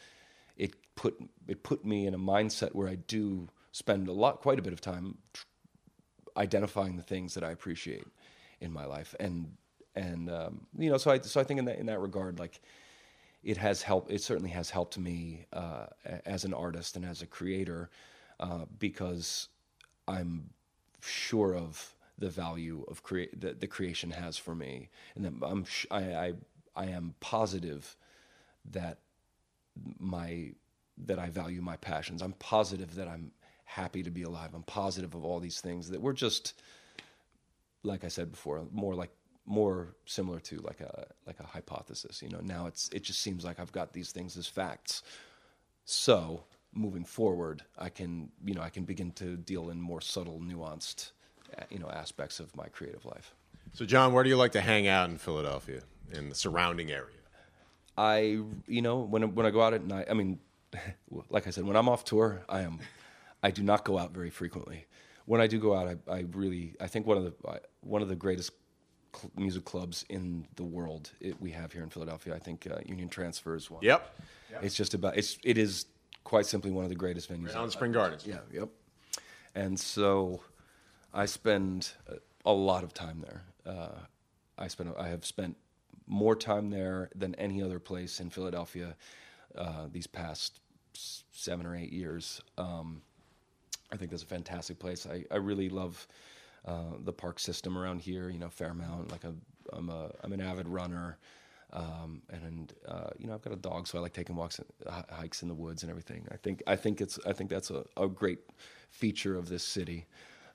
[0.58, 1.18] it put
[1.48, 4.74] it put me in a mindset where I do spend a lot quite a bit
[4.74, 5.46] of time tr-
[6.38, 8.08] identifying the things that I appreciate
[8.62, 9.56] in my life and
[9.96, 12.62] and um, you know so I so I think in that in that regard like
[13.44, 15.88] it has helped it certainly has helped me uh,
[16.26, 17.90] as an artist and as a creator
[18.40, 19.48] uh, because
[20.08, 20.50] I'm
[21.02, 25.66] sure of the value of create that the creation has for me, and that I'm
[25.66, 26.34] sh- I, I
[26.76, 27.96] I am positive
[28.72, 29.00] that
[30.00, 30.52] my
[31.06, 32.22] that I value my passions.
[32.22, 33.32] I'm positive that I'm
[33.64, 34.52] happy to be alive.
[34.54, 36.54] I'm positive of all these things that we're just
[37.84, 39.12] like I said before, more like
[39.50, 42.22] more similar to like a like a hypothesis.
[42.22, 45.04] You know, now it's it just seems like I've got these things as facts.
[45.86, 50.40] So moving forward, I can you know I can begin to deal in more subtle,
[50.40, 51.12] nuanced
[51.70, 53.34] you know aspects of my creative life.
[53.74, 55.82] So, John, where do you like to hang out in Philadelphia,
[56.12, 57.18] in the surrounding area?
[57.98, 60.40] I, you know, when when I go out at night, I mean,
[61.30, 62.80] like I said, when I'm off tour, I am,
[63.42, 64.86] I do not go out very frequently.
[65.26, 68.10] When I do go out, I, I really, I think one of the one of
[68.10, 68.52] the greatest
[69.16, 72.36] cl- music clubs in the world it, we have here in Philadelphia.
[72.36, 73.82] I think uh, Union Transfer is one.
[73.84, 74.20] Yep.
[74.52, 74.64] yep.
[74.64, 75.86] It's just about it's it is
[76.24, 77.48] quite simply one of the greatest venues.
[77.48, 78.26] Right on Spring Gardens.
[78.26, 78.40] Yeah.
[78.52, 78.70] Yep.
[79.56, 80.42] And so
[81.14, 81.92] I spend
[82.46, 83.44] a lot of time there.
[83.66, 84.00] Uh,
[84.58, 85.56] I spend I have spent
[86.08, 88.96] more time there than any other place in Philadelphia
[89.56, 90.60] uh, these past
[90.94, 92.42] seven or eight years.
[92.58, 93.02] Um,
[93.92, 95.08] I think that's a fantastic place.
[95.08, 96.08] I, I really love
[96.70, 98.30] uh, the park system around here.
[98.30, 99.12] You know, Fairmount.
[99.12, 99.34] Like a,
[99.74, 101.18] I'm a I'm an avid runner,
[101.74, 105.02] um, and uh, you know I've got a dog, so I like taking walks, uh,
[105.10, 106.28] hikes in the woods and everything.
[106.32, 108.40] I think I think it's I think that's a, a great
[108.90, 110.06] feature of this city.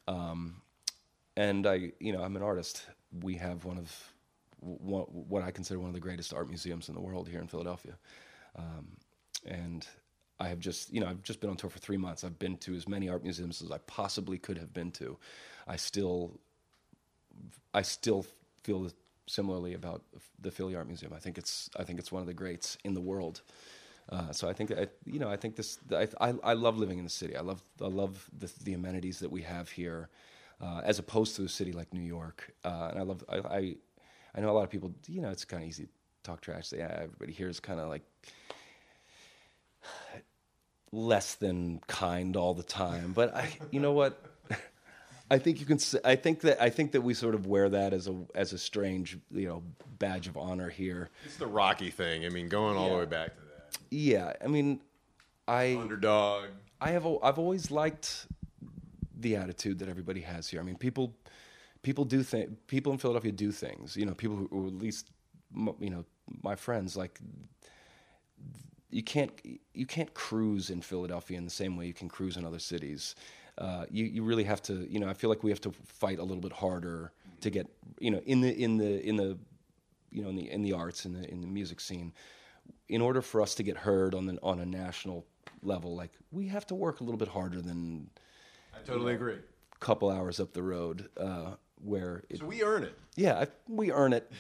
[0.07, 0.63] Um,
[1.37, 2.87] and I, you know, I'm an artist.
[3.23, 4.13] We have one of
[4.61, 7.99] what I consider one of the greatest art museums in the world here in Philadelphia.
[8.57, 8.97] Um,
[9.45, 9.87] and
[10.41, 12.25] I have just, you know, I've just been on tour for three months.
[12.25, 15.19] I've been to as many art museums as I possibly could have been to.
[15.67, 16.41] I still,
[17.73, 18.27] I still
[18.63, 18.91] feel
[19.27, 20.03] similarly about
[20.41, 21.13] the Philly Art Museum.
[21.15, 23.43] I think it's, I think it's one of the greats in the world.
[24.11, 25.79] Uh, so I think that, you know, I think this.
[25.91, 27.37] I, I, I love living in the city.
[27.37, 30.09] I love I love the, the amenities that we have here,
[30.61, 32.53] uh, as opposed to a city like New York.
[32.65, 33.77] Uh, and I love I, I,
[34.35, 34.93] I know a lot of people.
[35.07, 35.91] You know, it's kind of easy to
[36.23, 36.69] talk trash.
[36.69, 38.03] Say, yeah, everybody here is kind of like
[40.93, 43.13] less than kind all the time.
[43.15, 44.23] But I, you know what?
[45.35, 45.79] I think you can.
[46.05, 48.59] I think that I think that we sort of wear that as a as a
[48.59, 49.63] strange, you know,
[49.99, 51.11] badge of honor here.
[51.25, 52.25] It's the Rocky thing.
[52.25, 53.79] I mean, going all the way back to that.
[53.91, 54.81] Yeah, I mean,
[55.49, 56.51] I Underdog.
[56.81, 58.27] I have I've always liked
[59.19, 60.61] the attitude that everybody has here.
[60.61, 61.17] I mean, people
[61.83, 62.57] people do things.
[62.69, 63.97] People in Philadelphia do things.
[63.97, 65.11] You know, people who, or at least
[65.81, 66.05] you know
[66.43, 67.19] my friends like
[68.95, 69.33] you can't
[69.75, 73.17] you can't cruise in Philadelphia in the same way you can cruise in other cities.
[73.59, 74.87] Uh, you you really have to.
[74.89, 77.67] You know, I feel like we have to fight a little bit harder to get
[77.99, 79.37] you know in the in the in the
[80.13, 82.13] you know in the in the arts in the in the music scene
[82.89, 85.27] in order for us to get heard on the on a national
[85.63, 88.09] level like we have to work a little bit harder than
[88.73, 89.35] I totally agree.
[89.75, 92.97] a couple hours up the road uh, where it, So we earn it.
[93.17, 94.31] yeah I, we earn it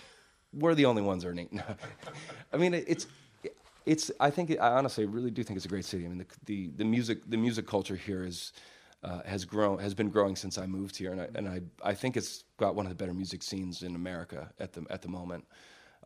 [0.52, 1.60] we're the only ones earning
[2.52, 3.06] i mean it, it's
[3.86, 6.26] it's i think i honestly really do think it's a great city i mean the
[6.46, 8.52] the, the music the music culture here is
[9.04, 11.94] uh, has grown has been growing since I moved here, and I and I, I
[11.94, 15.08] think it's got one of the better music scenes in America at the at the
[15.08, 15.44] moment,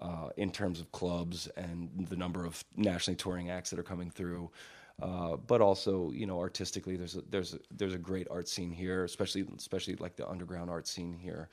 [0.00, 4.10] uh, in terms of clubs and the number of nationally touring acts that are coming
[4.10, 4.50] through.
[5.00, 8.72] Uh, but also, you know, artistically, there's a, there's a, there's a great art scene
[8.72, 11.48] here, especially especially like the underground art scene here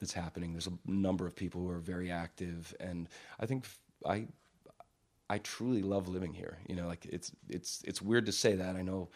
[0.00, 0.52] that's happening.
[0.52, 3.08] There's a number of people who are very active, and
[3.38, 3.64] I think
[4.06, 4.26] I
[5.30, 6.58] I truly love living here.
[6.66, 8.74] You know, like it's it's it's weird to say that.
[8.74, 9.08] I know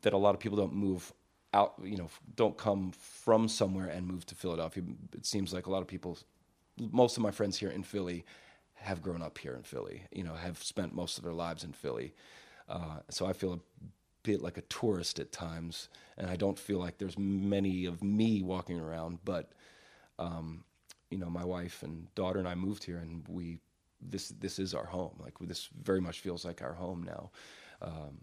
[0.00, 1.12] that a lot of people don't move
[1.52, 4.82] out, you know, don't come from somewhere and move to Philadelphia.
[5.12, 6.18] It seems like a lot of people,
[6.78, 8.24] most of my friends here in Philly,
[8.72, 10.02] have grown up here in Philly.
[10.10, 12.14] You know, have spent most of their lives in Philly.
[12.66, 13.60] Uh, so I feel a
[14.22, 18.42] bit like a tourist at times, and I don't feel like there's many of me
[18.42, 19.18] walking around.
[19.26, 19.52] But
[20.18, 20.64] um,
[21.10, 23.58] you know, my wife and daughter and I moved here, and we
[24.10, 25.12] this this is our home.
[25.20, 27.30] Like this very much feels like our home now.
[27.80, 28.18] Um,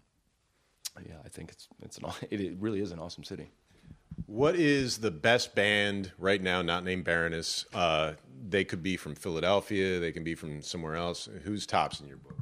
[1.06, 3.50] yeah, I think it's it's an it, it really is an awesome city.
[4.26, 7.64] What is the best band right now, not named Baroness?
[7.72, 8.12] Uh,
[8.48, 9.98] they could be from Philadelphia.
[9.98, 11.28] They can be from somewhere else.
[11.44, 12.34] Who's tops in your book?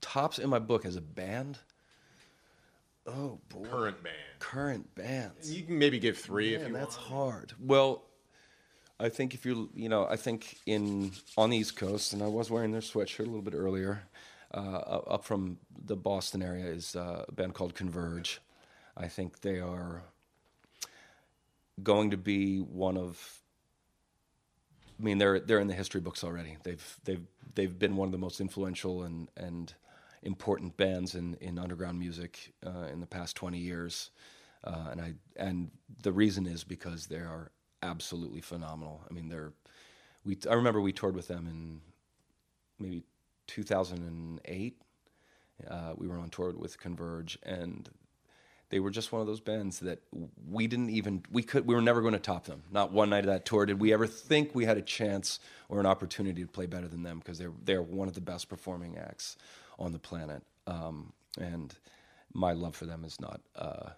[0.00, 1.58] Tops in my book as a band.
[3.06, 4.16] Oh boy, Current band.
[4.38, 5.52] current bands.
[5.54, 7.08] You can maybe give three if you that's want.
[7.08, 7.52] hard.
[7.60, 8.04] Well,
[9.02, 12.28] I think if you you know, I think in on the East Coast, and I
[12.28, 14.04] was wearing their sweatshirt a little bit earlier.
[14.54, 18.38] Uh, up from the Boston area is uh, a band called Converge.
[18.94, 20.02] I think they are
[21.82, 23.40] going to be one of.
[25.00, 26.58] I mean, they're they're in the history books already.
[26.62, 29.72] They've they've they've been one of the most influential and and
[30.22, 34.10] important bands in, in underground music uh, in the past twenty years,
[34.62, 35.70] uh, and I and
[36.02, 37.51] the reason is because they are
[37.82, 39.02] absolutely phenomenal.
[39.08, 39.52] I mean, they're
[40.24, 41.80] we I remember we toured with them in
[42.78, 43.02] maybe
[43.46, 44.76] 2008.
[45.68, 47.88] Uh, we were on tour with Converge, and
[48.70, 50.02] they were just one of those bands that
[50.50, 52.62] we didn't even we could we were never going to top them.
[52.70, 55.78] Not one night of that tour did we ever think we had a chance or
[55.78, 58.96] an opportunity to play better than them because they're they're one of the best performing
[58.98, 59.36] acts
[59.78, 60.42] on the planet.
[60.66, 61.74] Um, and
[62.32, 63.90] my love for them is not uh,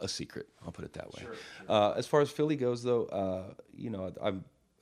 [0.00, 0.48] a secret.
[0.64, 1.26] I'll put it that way.
[1.68, 4.32] Uh, as far as Philly goes, though, uh, you know I, I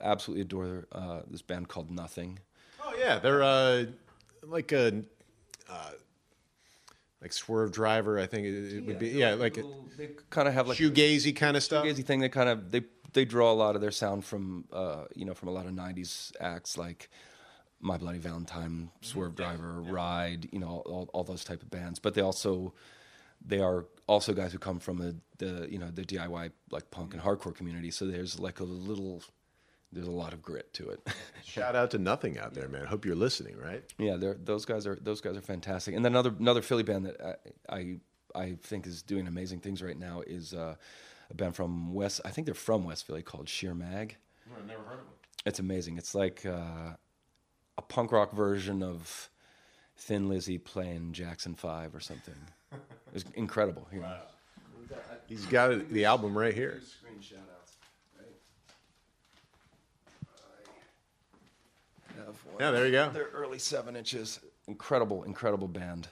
[0.01, 2.39] absolutely adore uh, this band called Nothing.
[2.85, 3.87] Oh yeah, they're uh,
[4.43, 5.03] like a
[5.69, 5.91] uh,
[7.21, 8.21] like Swervedriver.
[8.21, 9.65] I think it, it would be yeah, like a
[9.97, 11.85] they kind of have like shoegazy kind of stuff.
[11.85, 12.21] shoegazy thing.
[12.21, 12.83] They kind of they
[13.13, 15.73] they draw a lot of their sound from uh, you know from a lot of
[15.73, 17.09] '90s acts like
[17.81, 21.99] My Bloody Valentine, Swervedriver, Ride, you know all, all those type of bands.
[21.99, 22.75] But they also
[23.45, 27.15] they are also guys who come from the, the you know the DIY like punk
[27.15, 27.91] and hardcore community.
[27.91, 29.23] So there's like a little
[29.93, 31.07] there's a lot of grit to it.
[31.45, 32.87] Shout out to Nothing out there, man.
[32.87, 33.85] Hope you're listening, right?
[33.99, 35.95] Yeah, they're, those guys are those guys are fantastic.
[35.95, 37.97] And then another another Philly band that I I,
[38.35, 40.77] I think is doing amazing things right now is uh,
[41.31, 42.21] a band from West.
[42.25, 44.17] I think they're from West Philly called Sheer Mag.
[44.57, 45.15] I've never heard of them.
[45.45, 45.99] It's amazing.
[45.99, 46.95] It's like uh,
[47.77, 49.29] a punk rock version of
[50.03, 52.35] Thin Lizzy playing Jackson Five or something.
[53.15, 53.87] It's incredible.
[53.93, 54.05] Here.
[55.29, 56.81] He's got it, the album right here.
[56.85, 57.77] Screen outs.
[62.59, 63.11] Yeah, there you go.
[63.11, 64.41] They're early seven inches.
[64.67, 66.09] Incredible, incredible band.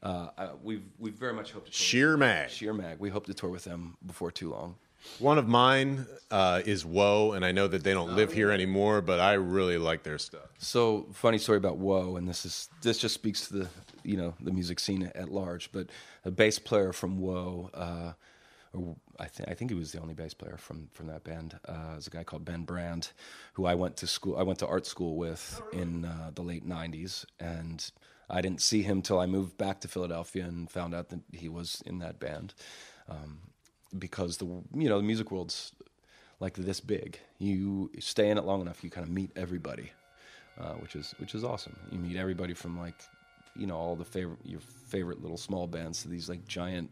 [0.00, 2.50] Uh, I, we've we very much hope to tour Sheer Mag.
[2.50, 3.00] Sheer Mag.
[3.00, 4.76] We hope to tour with them before too long.
[5.18, 9.00] One of mine uh, is Woe, and I know that they don't live here anymore,
[9.00, 10.48] but I really like their stuff.
[10.58, 13.68] So funny story about Woe, and this is this just speaks to the
[14.02, 15.70] you know the music scene at large.
[15.72, 15.88] But
[16.24, 18.12] a bass player from Woe uh,
[18.72, 21.58] or I think I think he was the only bass player from from that band.
[21.66, 23.10] Uh, a guy called Ben Brand,
[23.54, 24.36] who I went to school.
[24.36, 27.90] I went to art school with in uh, the late '90s, and
[28.30, 31.48] I didn't see him till I moved back to Philadelphia and found out that he
[31.48, 32.54] was in that band.
[33.08, 33.38] Um,
[33.96, 35.72] because the you know the music world's
[36.40, 37.18] like this big.
[37.38, 39.90] You stay in it long enough, you kind of meet everybody,
[40.58, 41.76] uh, which is which is awesome.
[41.90, 43.00] You meet everybody from like
[43.56, 46.90] you know all the favorite your favorite little small bands to these like giant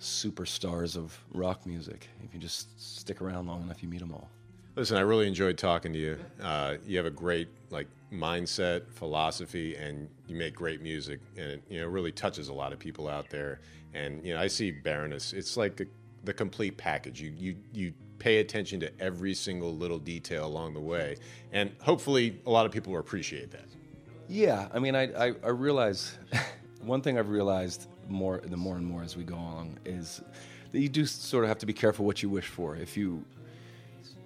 [0.00, 2.08] superstars of rock music.
[2.24, 4.28] If you just stick around long enough, you meet them all.
[4.76, 6.18] Listen, I really enjoyed talking to you.
[6.42, 11.62] Uh, you have a great like mindset, philosophy, and you make great music, and it
[11.68, 13.60] you know really touches a lot of people out there.
[13.94, 15.32] And you know, I see Baroness.
[15.32, 15.84] It's like a,
[16.24, 17.20] the complete package.
[17.20, 21.16] You you you pay attention to every single little detail along the way,
[21.52, 23.66] and hopefully, a lot of people will appreciate that.
[24.28, 26.18] Yeah, I mean, I I, I realize
[26.82, 30.22] one thing I've realized more the more and more as we go along is
[30.72, 32.76] that you do sort of have to be careful what you wish for.
[32.76, 33.24] If you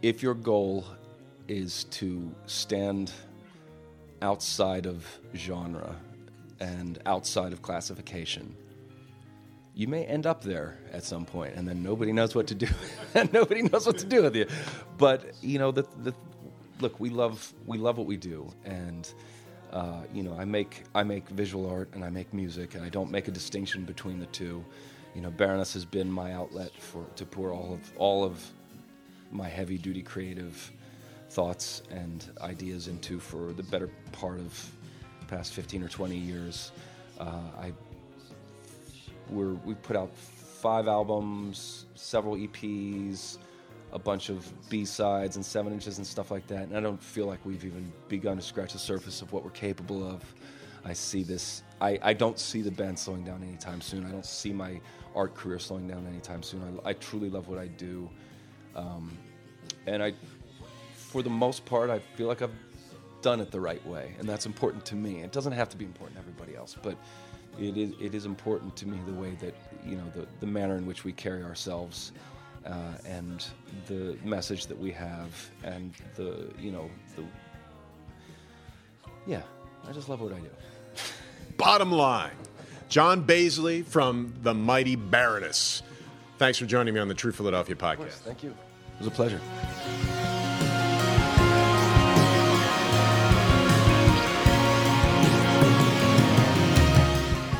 [0.02, 0.84] if your goal
[1.48, 3.12] is to stand
[4.22, 5.96] outside of genre
[6.60, 8.54] and outside of classification,
[9.78, 12.66] you may end up there at some point, and then nobody knows what to do,
[13.14, 14.44] and nobody knows what to do with you.
[14.98, 16.12] But you know, the, the
[16.80, 19.08] look, we love we love what we do, and
[19.72, 22.88] uh, you know, I make I make visual art and I make music, and I
[22.88, 24.64] don't make a distinction between the two.
[25.14, 28.44] You know, Baroness has been my outlet for to pour all of all of
[29.30, 30.72] my heavy duty creative
[31.30, 34.72] thoughts and ideas into for the better part of
[35.28, 36.72] past 15 or 20 years.
[37.20, 37.72] Uh, I
[39.30, 43.38] we're, we put out five albums, several EPs,
[43.92, 46.64] a bunch of B sides and seven inches and stuff like that.
[46.64, 49.50] And I don't feel like we've even begun to scratch the surface of what we're
[49.50, 50.22] capable of.
[50.84, 51.62] I see this.
[51.80, 54.06] I, I don't see the band slowing down anytime soon.
[54.06, 54.80] I don't see my
[55.14, 56.80] art career slowing down anytime soon.
[56.84, 58.08] I, I truly love what I do.
[58.74, 59.16] Um,
[59.86, 60.12] and I,
[60.94, 62.54] for the most part, I feel like I've
[63.22, 65.22] done it the right way, and that's important to me.
[65.22, 66.96] It doesn't have to be important to everybody else, but
[67.58, 69.54] it is it is important to me the way that
[69.84, 72.12] you know the the manner in which we carry ourselves,
[72.66, 72.72] uh,
[73.06, 73.46] and
[73.86, 77.24] the message that we have, and the you know the
[79.26, 79.42] yeah.
[79.88, 80.50] I just love what I do.
[81.56, 82.32] Bottom line,
[82.88, 85.82] John Baizley from the mighty Baroness.
[86.38, 88.18] Thanks for joining me on the True Philadelphia podcast.
[88.18, 88.50] Thank you.
[88.50, 89.40] It was a pleasure.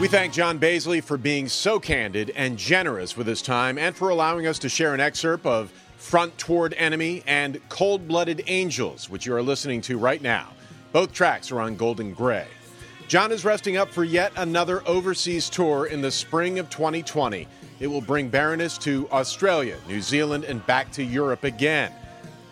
[0.00, 4.10] We thank John Baizley for being so candid and generous with his time and for
[4.10, 9.26] allowing us to share an excerpt of Front Toward Enemy and Cold Blooded Angels, which
[9.26, 10.50] you are listening to right now.
[10.92, 12.46] Both tracks are on Gold and Gray.
[13.08, 17.48] John is resting up for yet another overseas tour in the spring of 2020.
[17.80, 21.92] It will bring Baroness to Australia, New Zealand, and back to Europe again.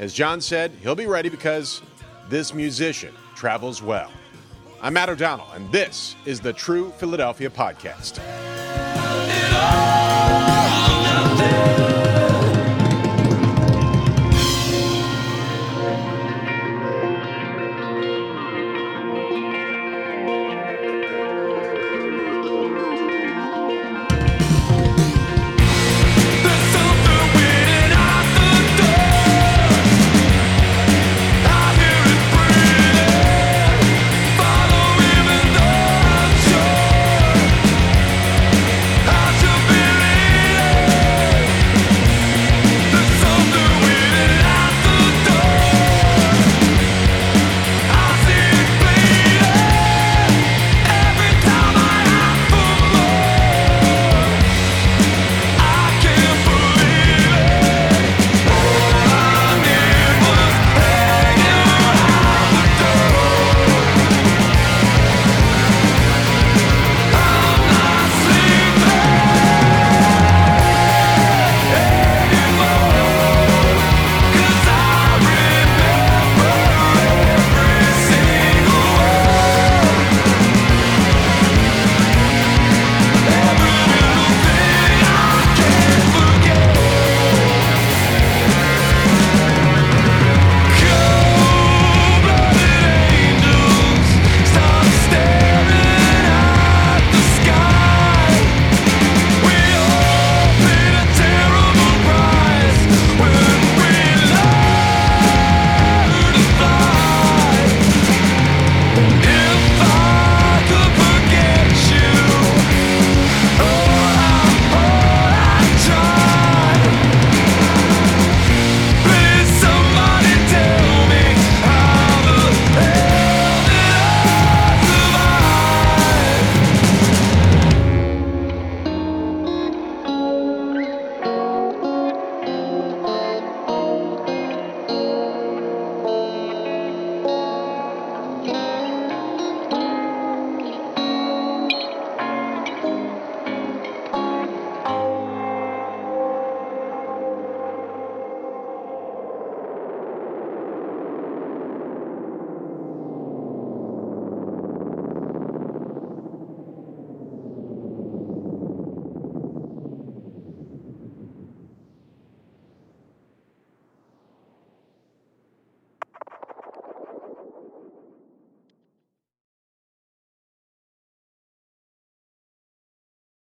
[0.00, 1.80] As John said, he'll be ready because
[2.28, 4.10] this musician travels well.
[4.82, 8.20] I'm Matt O'Donnell, and this is the True Philadelphia Podcast.